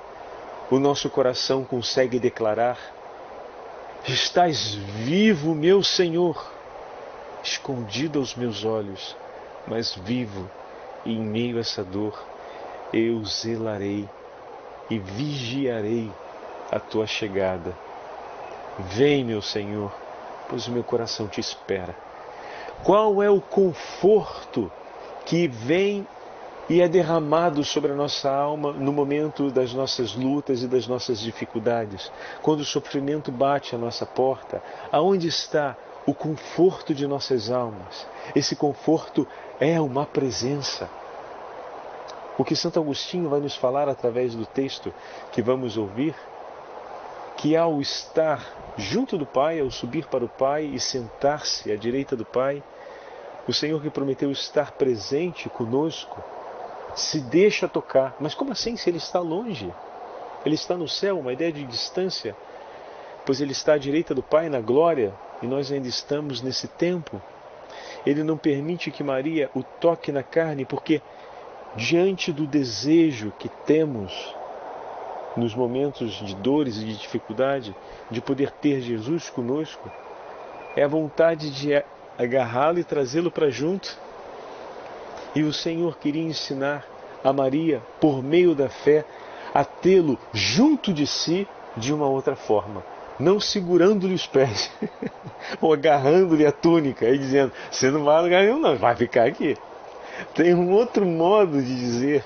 o 0.71 0.79
nosso 0.79 1.11
coração 1.11 1.63
consegue 1.63 2.17
declarar: 2.17 2.77
Estás 4.07 4.73
vivo, 4.73 5.53
meu 5.53 5.83
Senhor, 5.83 6.51
escondido 7.43 8.17
aos 8.19 8.33
meus 8.33 8.63
olhos, 8.63 9.15
mas 9.67 9.93
vivo, 9.93 10.49
e 11.05 11.11
em 11.11 11.21
meio 11.21 11.57
a 11.57 11.59
essa 11.59 11.83
dor, 11.83 12.17
eu 12.93 13.23
zelarei 13.25 14.09
e 14.89 14.97
vigiarei 14.97 16.11
a 16.71 16.79
tua 16.79 17.05
chegada. 17.05 17.75
Vem, 18.79 19.25
meu 19.25 19.41
Senhor, 19.41 19.93
pois 20.47 20.67
o 20.67 20.71
meu 20.71 20.83
coração 20.83 21.27
te 21.27 21.41
espera. 21.41 21.95
Qual 22.83 23.21
é 23.21 23.29
o 23.29 23.41
conforto 23.41 24.71
que 25.25 25.47
vem 25.47 26.07
e 26.69 26.81
é 26.81 26.87
derramado 26.87 27.63
sobre 27.63 27.91
a 27.91 27.95
nossa 27.95 28.29
alma 28.29 28.71
no 28.71 28.93
momento 28.93 29.49
das 29.49 29.73
nossas 29.73 30.13
lutas 30.13 30.61
e 30.61 30.67
das 30.67 30.87
nossas 30.87 31.19
dificuldades, 31.19 32.11
quando 32.43 32.59
o 32.59 32.65
sofrimento 32.65 33.31
bate 33.31 33.73
à 33.73 33.77
nossa 33.77 34.05
porta? 34.05 34.61
Aonde 34.91 35.27
está 35.27 35.75
o 36.05 36.13
conforto 36.13 36.93
de 36.93 37.07
nossas 37.07 37.49
almas? 37.49 38.05
Esse 38.35 38.55
conforto 38.55 39.27
é 39.59 39.81
uma 39.81 40.05
presença. 40.05 40.87
O 42.37 42.43
que 42.43 42.55
Santo 42.55 42.79
Agostinho 42.79 43.29
vai 43.29 43.39
nos 43.39 43.55
falar 43.55 43.89
através 43.89 44.35
do 44.35 44.45
texto 44.45 44.93
que 45.31 45.41
vamos 45.41 45.75
ouvir 45.75 46.15
que 47.35 47.55
ao 47.55 47.81
estar 47.81 48.45
junto 48.77 49.17
do 49.17 49.25
Pai, 49.25 49.59
ao 49.61 49.71
subir 49.71 50.05
para 50.07 50.25
o 50.25 50.29
Pai 50.29 50.65
e 50.65 50.79
sentar-se 50.79 51.71
à 51.71 51.75
direita 51.77 52.15
do 52.15 52.25
Pai, 52.25 52.61
o 53.47 53.53
Senhor 53.53 53.81
que 53.81 53.89
prometeu 53.89 54.29
estar 54.29 54.73
presente 54.73 55.49
conosco 55.49 56.21
se 56.95 57.19
deixa 57.19 57.67
tocar. 57.67 58.15
Mas 58.19 58.33
como 58.33 58.51
assim 58.51 58.75
se 58.75 58.89
ele 58.89 58.97
está 58.97 59.19
longe? 59.19 59.71
Ele 60.45 60.55
está 60.55 60.75
no 60.75 60.87
céu, 60.87 61.19
uma 61.19 61.33
ideia 61.33 61.51
de 61.51 61.63
distância, 61.65 62.35
pois 63.25 63.41
ele 63.41 63.51
está 63.51 63.73
à 63.73 63.77
direita 63.77 64.15
do 64.15 64.23
Pai 64.23 64.49
na 64.49 64.61
glória 64.61 65.13
e 65.41 65.47
nós 65.47 65.71
ainda 65.71 65.87
estamos 65.87 66.41
nesse 66.41 66.67
tempo. 66.67 67.21
Ele 68.05 68.23
não 68.23 68.37
permite 68.37 68.91
que 68.91 69.03
Maria 69.03 69.49
o 69.53 69.61
toque 69.61 70.11
na 70.11 70.23
carne, 70.23 70.65
porque 70.65 71.01
diante 71.75 72.31
do 72.31 72.47
desejo 72.47 73.33
que 73.37 73.49
temos 73.49 74.35
nos 75.35 75.53
momentos 75.53 76.13
de 76.13 76.35
dores 76.35 76.77
e 76.77 76.85
de 76.85 76.97
dificuldade, 76.97 77.75
de 78.09 78.21
poder 78.21 78.51
ter 78.51 78.81
Jesus 78.81 79.29
conosco, 79.29 79.89
é 80.75 80.83
a 80.83 80.87
vontade 80.87 81.51
de 81.51 81.83
agarrá-lo 82.17 82.79
e 82.79 82.83
trazê-lo 82.83 83.31
para 83.31 83.49
junto. 83.49 83.97
E 85.35 85.43
o 85.43 85.53
Senhor 85.53 85.97
queria 85.97 86.23
ensinar 86.23 86.85
a 87.23 87.31
Maria, 87.31 87.81
por 87.99 88.23
meio 88.23 88.55
da 88.55 88.69
fé, 88.69 89.05
a 89.53 89.63
tê-lo 89.63 90.17
junto 90.33 90.93
de 90.93 91.05
si 91.05 91.47
de 91.75 91.93
uma 91.93 92.07
outra 92.07 92.35
forma. 92.35 92.83
Não 93.19 93.39
segurando-lhe 93.39 94.13
os 94.13 94.25
pés, 94.25 94.71
ou 95.59 95.73
agarrando-lhe 95.73 96.45
a 96.45 96.51
túnica 96.51 97.07
e 97.09 97.17
dizendo: 97.17 97.51
Você 97.69 97.91
não 97.91 98.05
vai 98.05 98.21
lugar 98.21 98.43
nenhum, 98.43 98.59
não, 98.59 98.77
vai 98.77 98.95
ficar 98.95 99.25
aqui. 99.25 99.57
Tem 100.33 100.53
um 100.53 100.71
outro 100.71 101.05
modo 101.05 101.61
de 101.61 101.75
dizer 101.75 102.23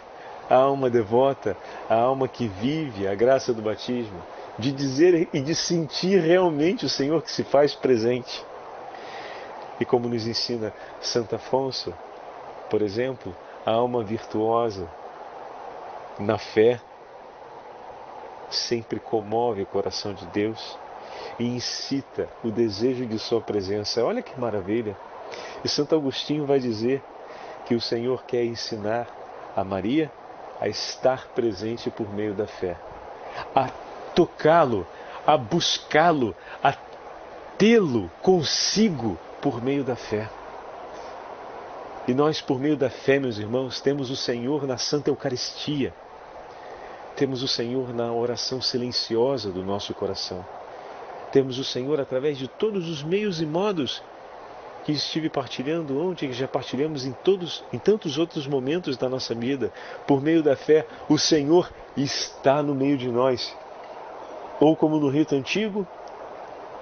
a 0.50 0.56
alma 0.56 0.90
devota, 0.90 1.58
a 1.90 1.96
alma 1.96 2.28
que 2.28 2.48
vive 2.48 3.08
a 3.08 3.16
graça 3.16 3.54
do 3.54 3.62
batismo, 3.62 4.22
de 4.58 4.72
dizer 4.72 5.30
e 5.34 5.42
de 5.42 5.56
sentir 5.56 6.20
realmente 6.20 6.86
o 6.86 6.90
Senhor 6.90 7.22
que 7.22 7.32
se 7.32 7.44
faz 7.44 7.74
presente. 7.74 8.46
E 9.80 9.86
como 9.86 10.08
nos 10.08 10.28
ensina 10.28 10.72
Santo 11.02 11.36
Afonso, 11.36 11.94
por 12.74 12.82
exemplo, 12.82 13.36
a 13.64 13.70
alma 13.70 14.04
virtuosa 14.04 14.90
na 16.18 16.40
fé 16.40 16.82
sempre 18.50 19.00
comove 19.00 19.62
o 19.62 19.68
coração 19.68 20.12
de 20.12 20.26
Deus 20.26 20.76
e 21.38 21.46
incita 21.46 22.28
o 22.44 22.50
desejo 22.50 23.06
de 23.06 23.20
sua 23.20 23.40
presença. 23.40 24.04
Olha 24.04 24.24
que 24.24 24.40
maravilha! 24.40 24.98
E 25.64 25.70
Santo 25.70 25.94
Agostinho 25.94 26.48
vai 26.48 26.60
dizer 26.60 27.04
que 27.68 27.76
o 27.76 27.80
Senhor 27.80 28.24
quer 28.24 28.44
ensinar 28.44 29.08
a 29.56 29.64
Maria 29.64 30.12
a 30.60 30.68
estar 30.68 31.28
presente 31.28 31.92
por 31.92 32.12
meio 32.12 32.34
da 32.34 32.48
fé, 32.48 32.76
a 33.54 33.70
tocá-lo, 34.16 34.88
a 35.28 35.38
buscá-lo, 35.38 36.36
a 36.64 36.74
tê-lo 37.56 38.10
consigo 38.20 39.16
por 39.44 39.62
meio 39.62 39.84
da 39.84 39.96
fé. 39.96 40.28
E 42.08 42.14
nós, 42.14 42.42
por 42.42 42.60
meio 42.60 42.76
da 42.76 42.90
fé, 42.90 43.20
meus 43.20 43.38
irmãos, 43.38 43.80
temos 43.80 44.10
o 44.10 44.16
Senhor 44.16 44.68
na 44.68 44.78
Santa 44.78 45.10
Eucaristia. 45.10 45.94
Temos 47.16 47.44
o 47.44 47.48
Senhor 47.48 47.94
na 47.94 48.12
oração 48.12 48.62
silenciosa 48.62 49.52
do 49.52 49.64
nosso 49.64 49.94
coração. 49.94 50.46
Temos 51.32 51.58
o 51.58 51.64
Senhor 51.64 52.00
através 52.00 52.38
de 52.38 52.48
todos 52.48 52.90
os 52.90 53.04
meios 53.04 53.42
e 53.42 53.46
modos 53.46 54.04
que 54.84 54.92
estive 54.92 55.30
partilhando 55.30 55.98
ontem, 55.98 56.28
que 56.28 56.34
já 56.34 56.48
partilhamos 56.48 57.06
em 57.06 57.14
todos, 57.24 57.64
em 57.72 57.80
tantos 57.80 58.18
outros 58.18 58.46
momentos 58.46 58.98
da 58.98 59.08
nossa 59.08 59.34
vida. 59.34 59.72
Por 60.06 60.22
meio 60.22 60.44
da 60.44 60.58
fé, 60.58 60.86
o 61.08 61.18
Senhor 61.18 61.72
está 61.96 62.62
no 62.62 62.76
meio 62.76 62.98
de 62.98 63.10
nós. 63.10 63.56
Ou 64.60 64.76
como 64.76 65.00
no 65.00 65.10
rito 65.10 65.36
antigo, 65.36 65.88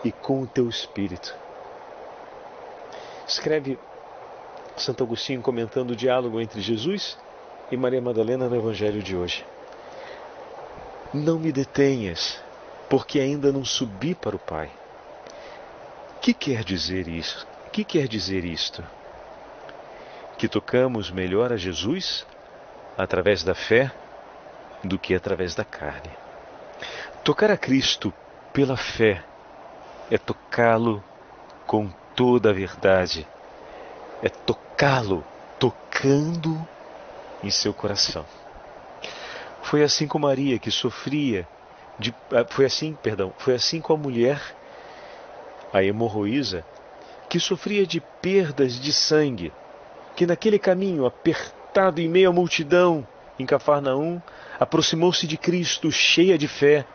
e 0.04 0.12
com 0.12 0.42
o 0.42 0.48
teu 0.48 0.68
espírito. 0.68 1.36
Escreve 3.28 3.78
Santo 4.78 5.04
Agostinho 5.04 5.42
comentando 5.42 5.92
o 5.92 5.96
diálogo 5.96 6.40
entre 6.40 6.62
Jesus 6.62 7.18
e 7.72 7.78
Maria 7.78 8.02
Madalena 8.02 8.50
no 8.50 8.56
Evangelho 8.56 9.02
de 9.02 9.16
hoje. 9.16 9.46
Não 11.14 11.38
me 11.38 11.52
detenhas, 11.52 12.42
porque 12.90 13.20
ainda 13.20 13.52
não 13.52 13.66
subi 13.66 14.16
para 14.16 14.36
o 14.36 14.40
Pai. 14.40 14.72
Que 16.22 16.34
quer 16.34 16.64
dizer 16.64 17.08
isso? 17.08 17.48
que 17.72 17.86
quer 17.86 18.08
dizer 18.08 18.44
isto? 18.44 18.84
Que 20.38 20.48
tocamos 20.48 21.10
melhor 21.10 21.54
a 21.54 21.58
Jesus 21.58 22.26
através 22.98 23.44
da 23.44 23.56
fé 23.56 23.92
do 24.84 25.00
que 25.00 25.16
através 25.16 25.56
da 25.56 25.64
carne. 25.64 26.12
Tocar 27.24 27.50
a 27.50 27.58
Cristo 27.58 28.14
pela 28.52 28.76
fé 28.76 29.24
é 30.10 30.18
tocá-lo 30.18 31.02
com 31.66 31.90
toda 32.16 32.50
a 32.50 32.54
verdade, 32.54 33.26
é 34.22 34.30
tocá-lo 34.30 35.24
tocando 35.60 36.68
em 37.44 37.50
seu 37.50 37.74
coração. 37.74 38.26
Foi 39.64 39.84
assim 39.84 40.08
com 40.08 40.20
Maria 40.20 40.60
que 40.60 40.72
sofria 40.72 41.48
de, 41.98 42.14
ah, 42.32 42.46
foi 42.50 42.66
assim, 42.66 42.98
perdão, 43.02 43.34
foi 43.38 43.54
assim 43.56 43.80
com 43.80 43.94
a 43.94 43.98
mulher 43.98 44.42
a 45.74 45.84
hemorroísa 45.84 46.66
que 47.30 47.40
sofria 47.40 47.88
de 47.88 48.02
perdas 48.22 48.78
de 48.78 48.92
sangue, 48.92 49.54
que 50.16 50.26
naquele 50.26 50.60
caminho, 50.60 51.06
apertado 51.06 52.02
em 52.02 52.10
meio 52.10 52.30
à 52.30 52.34
multidão, 52.34 53.08
em 53.40 53.46
Cafarnaum, 53.46 54.22
aproximou-se 54.60 55.26
de 55.26 55.38
Cristo 55.38 55.90
cheia 55.92 56.38
de 56.38 56.48
fé 56.48 56.86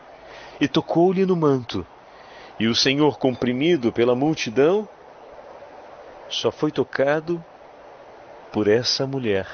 e 0.60 0.68
tocou-lhe 0.68 1.24
no 1.24 1.34
manto. 1.34 1.86
E 2.60 2.66
o 2.66 2.74
Senhor, 2.74 3.18
comprimido 3.18 3.90
pela 3.90 4.14
multidão, 4.14 4.86
só 6.28 6.50
foi 6.50 6.70
tocado 6.70 7.44
por 8.52 8.68
essa 8.68 9.06
mulher, 9.06 9.46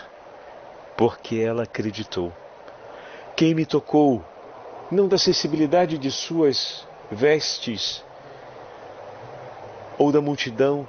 porque 0.96 1.36
ela 1.36 1.64
acreditou. 1.64 2.32
Quem 3.36 3.54
me 3.54 3.66
tocou, 3.66 4.24
não 4.90 5.08
da 5.08 5.18
sensibilidade 5.18 5.98
de 5.98 6.10
suas 6.10 6.86
vestes, 7.10 8.04
ou 9.98 10.10
da 10.10 10.20
multidão 10.20 10.86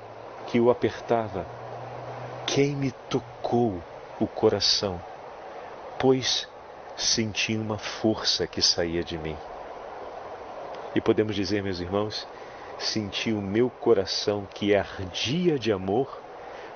que 0.48 0.60
o 0.60 0.70
apertava. 0.70 1.46
Quem 2.46 2.76
me 2.76 2.92
tocou 3.10 3.82
o 4.20 4.28
coração? 4.28 5.02
Pois 6.00 6.48
senti 6.96 7.56
uma 7.56 7.78
força 7.78 8.46
que 8.48 8.62
saía 8.62 9.04
de 9.04 9.18
mim. 9.18 9.38
E 10.96 11.02
podemos 11.02 11.36
dizer, 11.36 11.64
meus 11.64 11.80
irmãos, 11.80 12.28
senti 12.78 13.32
o 13.32 13.42
meu 13.42 13.70
coração 13.70 14.48
que 14.54 14.76
ardia 14.76 15.58
de 15.58 15.72
amor 15.72 16.22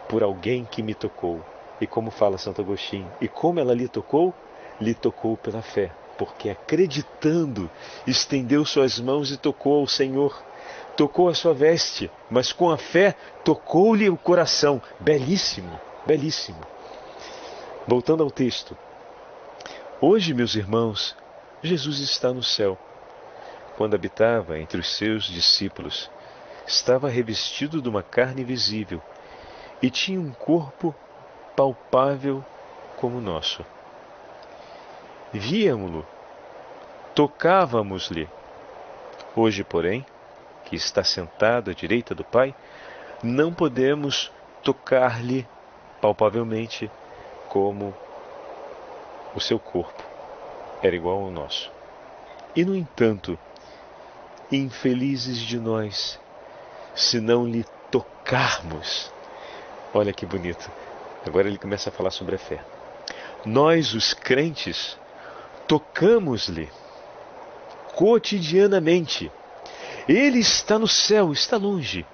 por 0.08 0.24
alguém 0.24 0.66
que 0.66 0.82
me 0.82 0.94
tocou. 0.94 1.42
E 1.80 1.86
como 1.86 2.10
fala 2.10 2.38
Santo 2.38 2.62
Agostinho, 2.62 3.12
e 3.22 3.28
como 3.28 3.60
ela 3.60 3.74
lhe 3.74 3.88
tocou? 3.88 4.34
Lhe 4.80 4.94
tocou 4.94 5.38
pela 5.38 5.62
fé, 5.62 5.92
porque 6.18 6.50
acreditando, 6.50 7.70
estendeu 8.06 8.66
suas 8.66 9.00
mãos 9.00 9.32
e 9.32 9.38
tocou 9.38 9.80
ao 9.80 9.88
Senhor 9.88 10.44
tocou 10.98 11.30
a 11.30 11.36
sua 11.36 11.54
veste, 11.54 12.10
mas 12.30 12.52
com 12.52 12.72
a 12.72 12.78
fé 12.78 13.16
tocou-lhe 13.46 14.10
o 14.10 14.18
coração. 14.18 14.82
Belíssimo, 15.00 15.80
belíssimo. 16.06 16.60
Voltando 17.88 18.24
ao 18.24 18.32
texto. 18.32 18.76
Hoje, 20.02 20.34
meus 20.34 20.56
irmãos, 20.56 21.16
Jesus 21.62 22.00
está 22.00 22.34
no 22.34 22.44
céu. 22.44 22.78
Quando 23.78 23.94
habitava 23.94 24.58
entre 24.58 24.80
os 24.80 24.96
seus 24.96 25.26
discípulos, 25.26 26.10
estava 26.66 27.08
revestido 27.08 27.80
de 27.80 27.88
uma 27.88 28.02
carne 28.02 28.44
visível 28.44 29.00
e 29.80 29.92
tinha 29.92 30.20
um 30.20 30.32
corpo 30.32 30.96
palpável 31.56 32.44
como 32.96 33.20
o 33.20 33.22
nosso. 33.22 33.63
Víamo-lo, 35.32 36.04
tocávamos-lhe. 37.13 38.28
Hoje, 39.36 39.63
porém, 39.63 40.04
que 40.66 40.76
está 40.76 41.04
sentado 41.04 41.70
à 41.70 41.74
direita 41.76 42.16
do 42.16 42.24
Pai, 42.24 42.56
não 43.22 43.54
podemos 43.54 44.32
tocar-lhe 44.63 45.48
palpavelmente 46.02 46.90
como 47.48 47.96
o 49.36 49.40
seu 49.40 49.60
corpo 49.60 50.04
era 50.82 50.96
igual 50.96 51.22
ao 51.22 51.32
nosso. 51.32 51.72
E, 52.56 52.66
no 52.66 52.76
entanto, 52.76 53.38
infelizes 54.52 55.40
de 55.40 55.60
nós, 55.60 56.20
se 56.96 57.20
não 57.20 57.46
lhe 57.46 57.66
tocarmos. 57.92 59.12
Olha 59.94 60.14
que 60.14 60.26
bonito. 60.26 60.70
Agora 61.26 61.48
ele 61.48 61.58
começa 61.58 61.90
a 61.90 61.94
falar 61.94 62.12
sobre 62.12 62.36
a 62.36 62.40
fé. 62.40 62.64
Nós, 63.46 63.94
os 63.94 64.14
crentes, 64.14 64.98
tocamos-lhe 65.68 66.70
cotidianamente 67.96 69.32
ele 70.08 70.40
está 70.40 70.80
no 70.80 70.88
céu, 70.88 71.34
está 71.34 71.58
longe. 71.58 72.06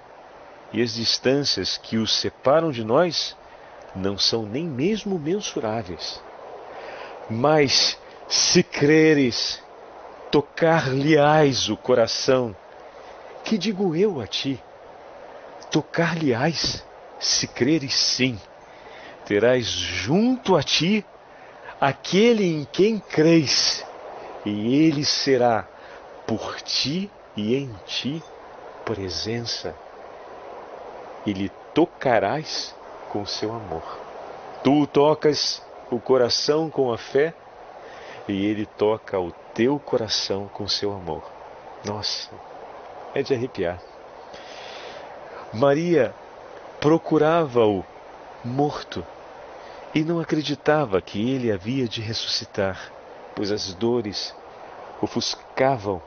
E 0.72 0.82
as 0.82 0.94
distâncias 0.94 1.78
que 1.78 1.96
os 1.96 2.12
separam 2.12 2.72
de 2.72 2.82
nós 2.82 3.36
não 3.94 4.18
são 4.18 4.42
nem 4.42 4.64
mesmo 4.64 5.16
mensuráveis. 5.16 6.20
Mas 7.30 7.96
se 8.28 8.64
creres, 8.64 9.62
tocar-lhe-ás 10.34 11.68
o 11.68 11.76
coração, 11.76 12.56
que 13.44 13.56
digo 13.56 13.94
eu 13.94 14.20
a 14.20 14.26
ti? 14.26 14.60
Tocar-lhe-ás, 15.70 16.84
se 17.20 17.46
creres 17.46 17.94
sim, 17.94 18.36
terás 19.24 19.64
junto 19.64 20.56
a 20.56 20.62
ti 20.64 21.06
aquele 21.80 22.44
em 22.52 22.64
quem 22.64 22.98
crês, 22.98 23.86
e 24.44 24.74
ele 24.74 25.04
será 25.04 25.68
por 26.26 26.60
ti 26.62 27.08
e 27.36 27.54
em 27.54 27.72
ti 27.86 28.20
presença, 28.84 29.72
e 31.24 31.32
lhe 31.32 31.48
tocarás 31.72 32.74
com 33.08 33.24
seu 33.24 33.54
amor. 33.54 34.00
Tu 34.64 34.84
tocas 34.88 35.62
o 35.92 36.00
coração 36.00 36.68
com 36.68 36.92
a 36.92 36.98
fé 36.98 37.32
e 38.28 38.46
ele 38.46 38.66
toca 38.66 39.18
o 39.18 39.32
teu 39.54 39.78
coração 39.78 40.48
com 40.48 40.66
seu 40.66 40.92
amor. 40.92 41.22
Nossa, 41.84 42.30
é 43.14 43.22
de 43.22 43.34
arrepiar. 43.34 43.80
Maria 45.52 46.14
procurava-o 46.80 47.84
morto 48.44 49.04
e 49.94 50.02
não 50.02 50.18
acreditava 50.18 51.00
que 51.00 51.30
ele 51.30 51.52
havia 51.52 51.86
de 51.86 52.00
ressuscitar, 52.00 52.90
pois 53.34 53.52
as 53.52 53.72
dores 53.74 54.34
ofuscavam 55.00 56.02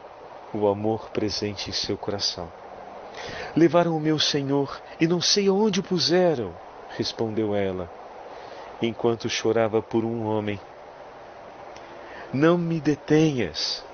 o 0.54 0.68
amor 0.68 1.10
presente 1.10 1.70
em 1.70 1.74
seu 1.74 1.98
coração. 1.98 2.52
Levaram 3.56 3.96
o 3.96 4.00
meu 4.00 4.20
Senhor 4.20 4.82
e 5.00 5.08
não 5.08 5.22
sei 5.22 5.50
onde 5.50 5.80
o 5.80 5.84
puseram, 5.84 6.54
respondeu 6.98 7.56
ela, 7.56 7.90
enquanto 8.82 9.30
chorava 9.30 9.82
por 9.82 10.04
um 10.04 10.26
homem. 10.26 10.60
Não 12.34 12.58
me 12.58 12.82
detenhas, 12.82 13.86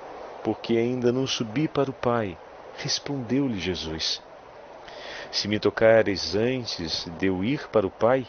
porque 0.42 0.76
ainda 0.76 1.12
não 1.12 1.24
subi 1.24 1.68
para 1.68 1.88
o 1.88 1.94
Pai, 1.94 2.36
respondeu-lhe 2.76 3.60
Jesus. 3.60 4.20
Se 5.30 5.46
me 5.46 5.60
tocares 5.60 6.34
antes 6.34 7.04
de 7.16 7.26
eu 7.26 7.44
ir 7.44 7.68
para 7.68 7.86
o 7.86 7.90
Pai, 7.90 8.26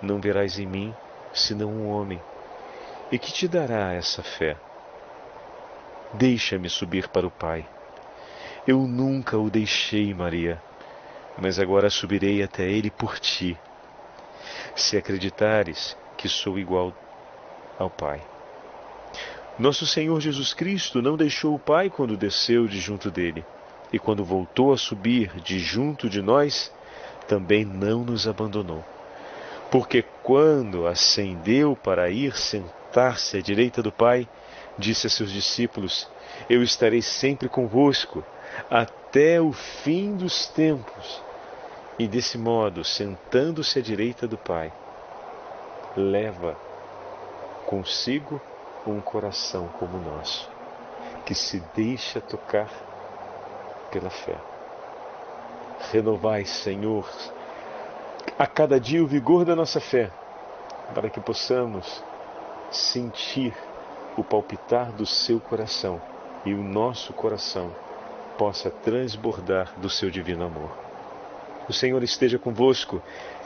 não 0.00 0.20
verás 0.20 0.56
em 0.60 0.66
mim 0.66 0.94
senão 1.32 1.68
um 1.68 1.88
homem. 1.88 2.22
E 3.10 3.18
que 3.18 3.32
te 3.32 3.48
dará 3.48 3.92
essa 3.92 4.22
fé? 4.22 4.56
Deixa-me 6.12 6.70
subir 6.70 7.08
para 7.08 7.26
o 7.26 7.30
Pai. 7.30 7.66
Eu 8.66 8.82
nunca 8.82 9.36
o 9.36 9.50
deixei, 9.50 10.14
Maria, 10.14 10.62
mas 11.36 11.58
agora 11.58 11.90
subirei 11.90 12.40
até 12.40 12.70
ele 12.70 12.90
por 12.90 13.18
ti. 13.18 13.58
Se 14.76 14.96
acreditares 14.96 15.96
que 16.16 16.28
sou 16.28 16.56
igual 16.56 16.94
ao 17.78 17.90
Pai. 17.90 18.37
Nosso 19.58 19.84
Senhor 19.88 20.20
Jesus 20.20 20.54
Cristo 20.54 21.02
não 21.02 21.16
deixou 21.16 21.52
o 21.52 21.58
Pai 21.58 21.90
quando 21.90 22.16
desceu 22.16 22.68
de 22.68 22.78
junto 22.78 23.10
dele, 23.10 23.44
e 23.92 23.98
quando 23.98 24.24
voltou 24.24 24.72
a 24.72 24.76
subir 24.76 25.32
de 25.42 25.58
junto 25.58 26.08
de 26.08 26.22
nós, 26.22 26.72
também 27.26 27.64
não 27.64 28.04
nos 28.04 28.28
abandonou. 28.28 28.84
Porque 29.68 30.04
quando 30.22 30.86
ascendeu 30.86 31.74
para 31.74 32.08
ir 32.08 32.36
sentar-se 32.36 33.36
à 33.36 33.40
direita 33.40 33.82
do 33.82 33.90
Pai, 33.90 34.28
disse 34.78 35.08
a 35.08 35.10
seus 35.10 35.32
discípulos: 35.32 36.08
Eu 36.48 36.62
estarei 36.62 37.02
sempre 37.02 37.48
convosco 37.48 38.24
até 38.70 39.40
o 39.40 39.52
fim 39.52 40.14
dos 40.14 40.46
tempos. 40.46 41.20
E 41.98 42.06
desse 42.06 42.38
modo, 42.38 42.84
sentando-se 42.84 43.80
à 43.80 43.82
direita 43.82 44.28
do 44.28 44.38
Pai, 44.38 44.72
leva 45.96 46.56
consigo 47.66 48.40
um 48.86 49.00
coração 49.00 49.68
como 49.78 49.98
o 49.98 50.00
nosso, 50.00 50.50
que 51.24 51.34
se 51.34 51.62
deixa 51.74 52.20
tocar 52.20 52.70
pela 53.90 54.10
fé. 54.10 54.36
Renovai, 55.92 56.44
Senhor, 56.44 57.08
a 58.38 58.46
cada 58.46 58.78
dia 58.78 59.02
o 59.02 59.06
vigor 59.06 59.44
da 59.44 59.54
nossa 59.54 59.80
fé, 59.80 60.10
para 60.94 61.10
que 61.10 61.20
possamos 61.20 62.02
sentir 62.70 63.54
o 64.16 64.24
palpitar 64.24 64.92
do 64.92 65.06
seu 65.06 65.40
coração 65.40 66.00
e 66.44 66.52
o 66.52 66.62
nosso 66.62 67.12
coração 67.12 67.70
possa 68.36 68.70
transbordar 68.70 69.72
do 69.78 69.90
seu 69.90 70.10
divino 70.10 70.44
amor. 70.44 70.70
O 71.68 71.72
Senhor 71.72 72.02
esteja 72.02 72.38
convosco, 72.38 73.02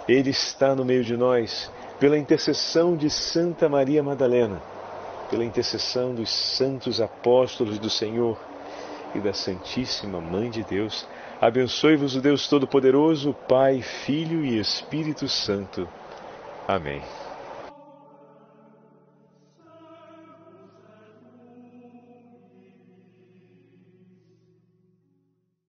Ele 0.06 0.30
está 0.30 0.74
no 0.74 0.84
meio 0.84 1.02
de 1.02 1.16
nós, 1.16 1.70
pela 1.98 2.18
intercessão 2.18 2.96
de 2.96 3.08
Santa 3.10 3.68
Maria 3.68 4.02
Madalena, 4.02 4.60
pela 5.32 5.44
intercessão 5.44 6.14
dos 6.14 6.30
santos 6.30 7.00
apóstolos 7.00 7.80
do 7.80 7.90
Senhor 7.90 8.38
e 9.16 9.18
da 9.18 9.32
Santíssima 9.32 10.20
Mãe 10.20 10.48
de 10.48 10.62
Deus 10.62 11.04
Abençoe-vos 11.42 12.14
o 12.14 12.20
Deus 12.20 12.46
Todo-Poderoso, 12.46 13.34
Pai, 13.48 13.82
Filho 13.82 14.44
e 14.44 14.60
Espírito 14.60 15.28
Santo. 15.28 15.88
Amém. 16.68 17.02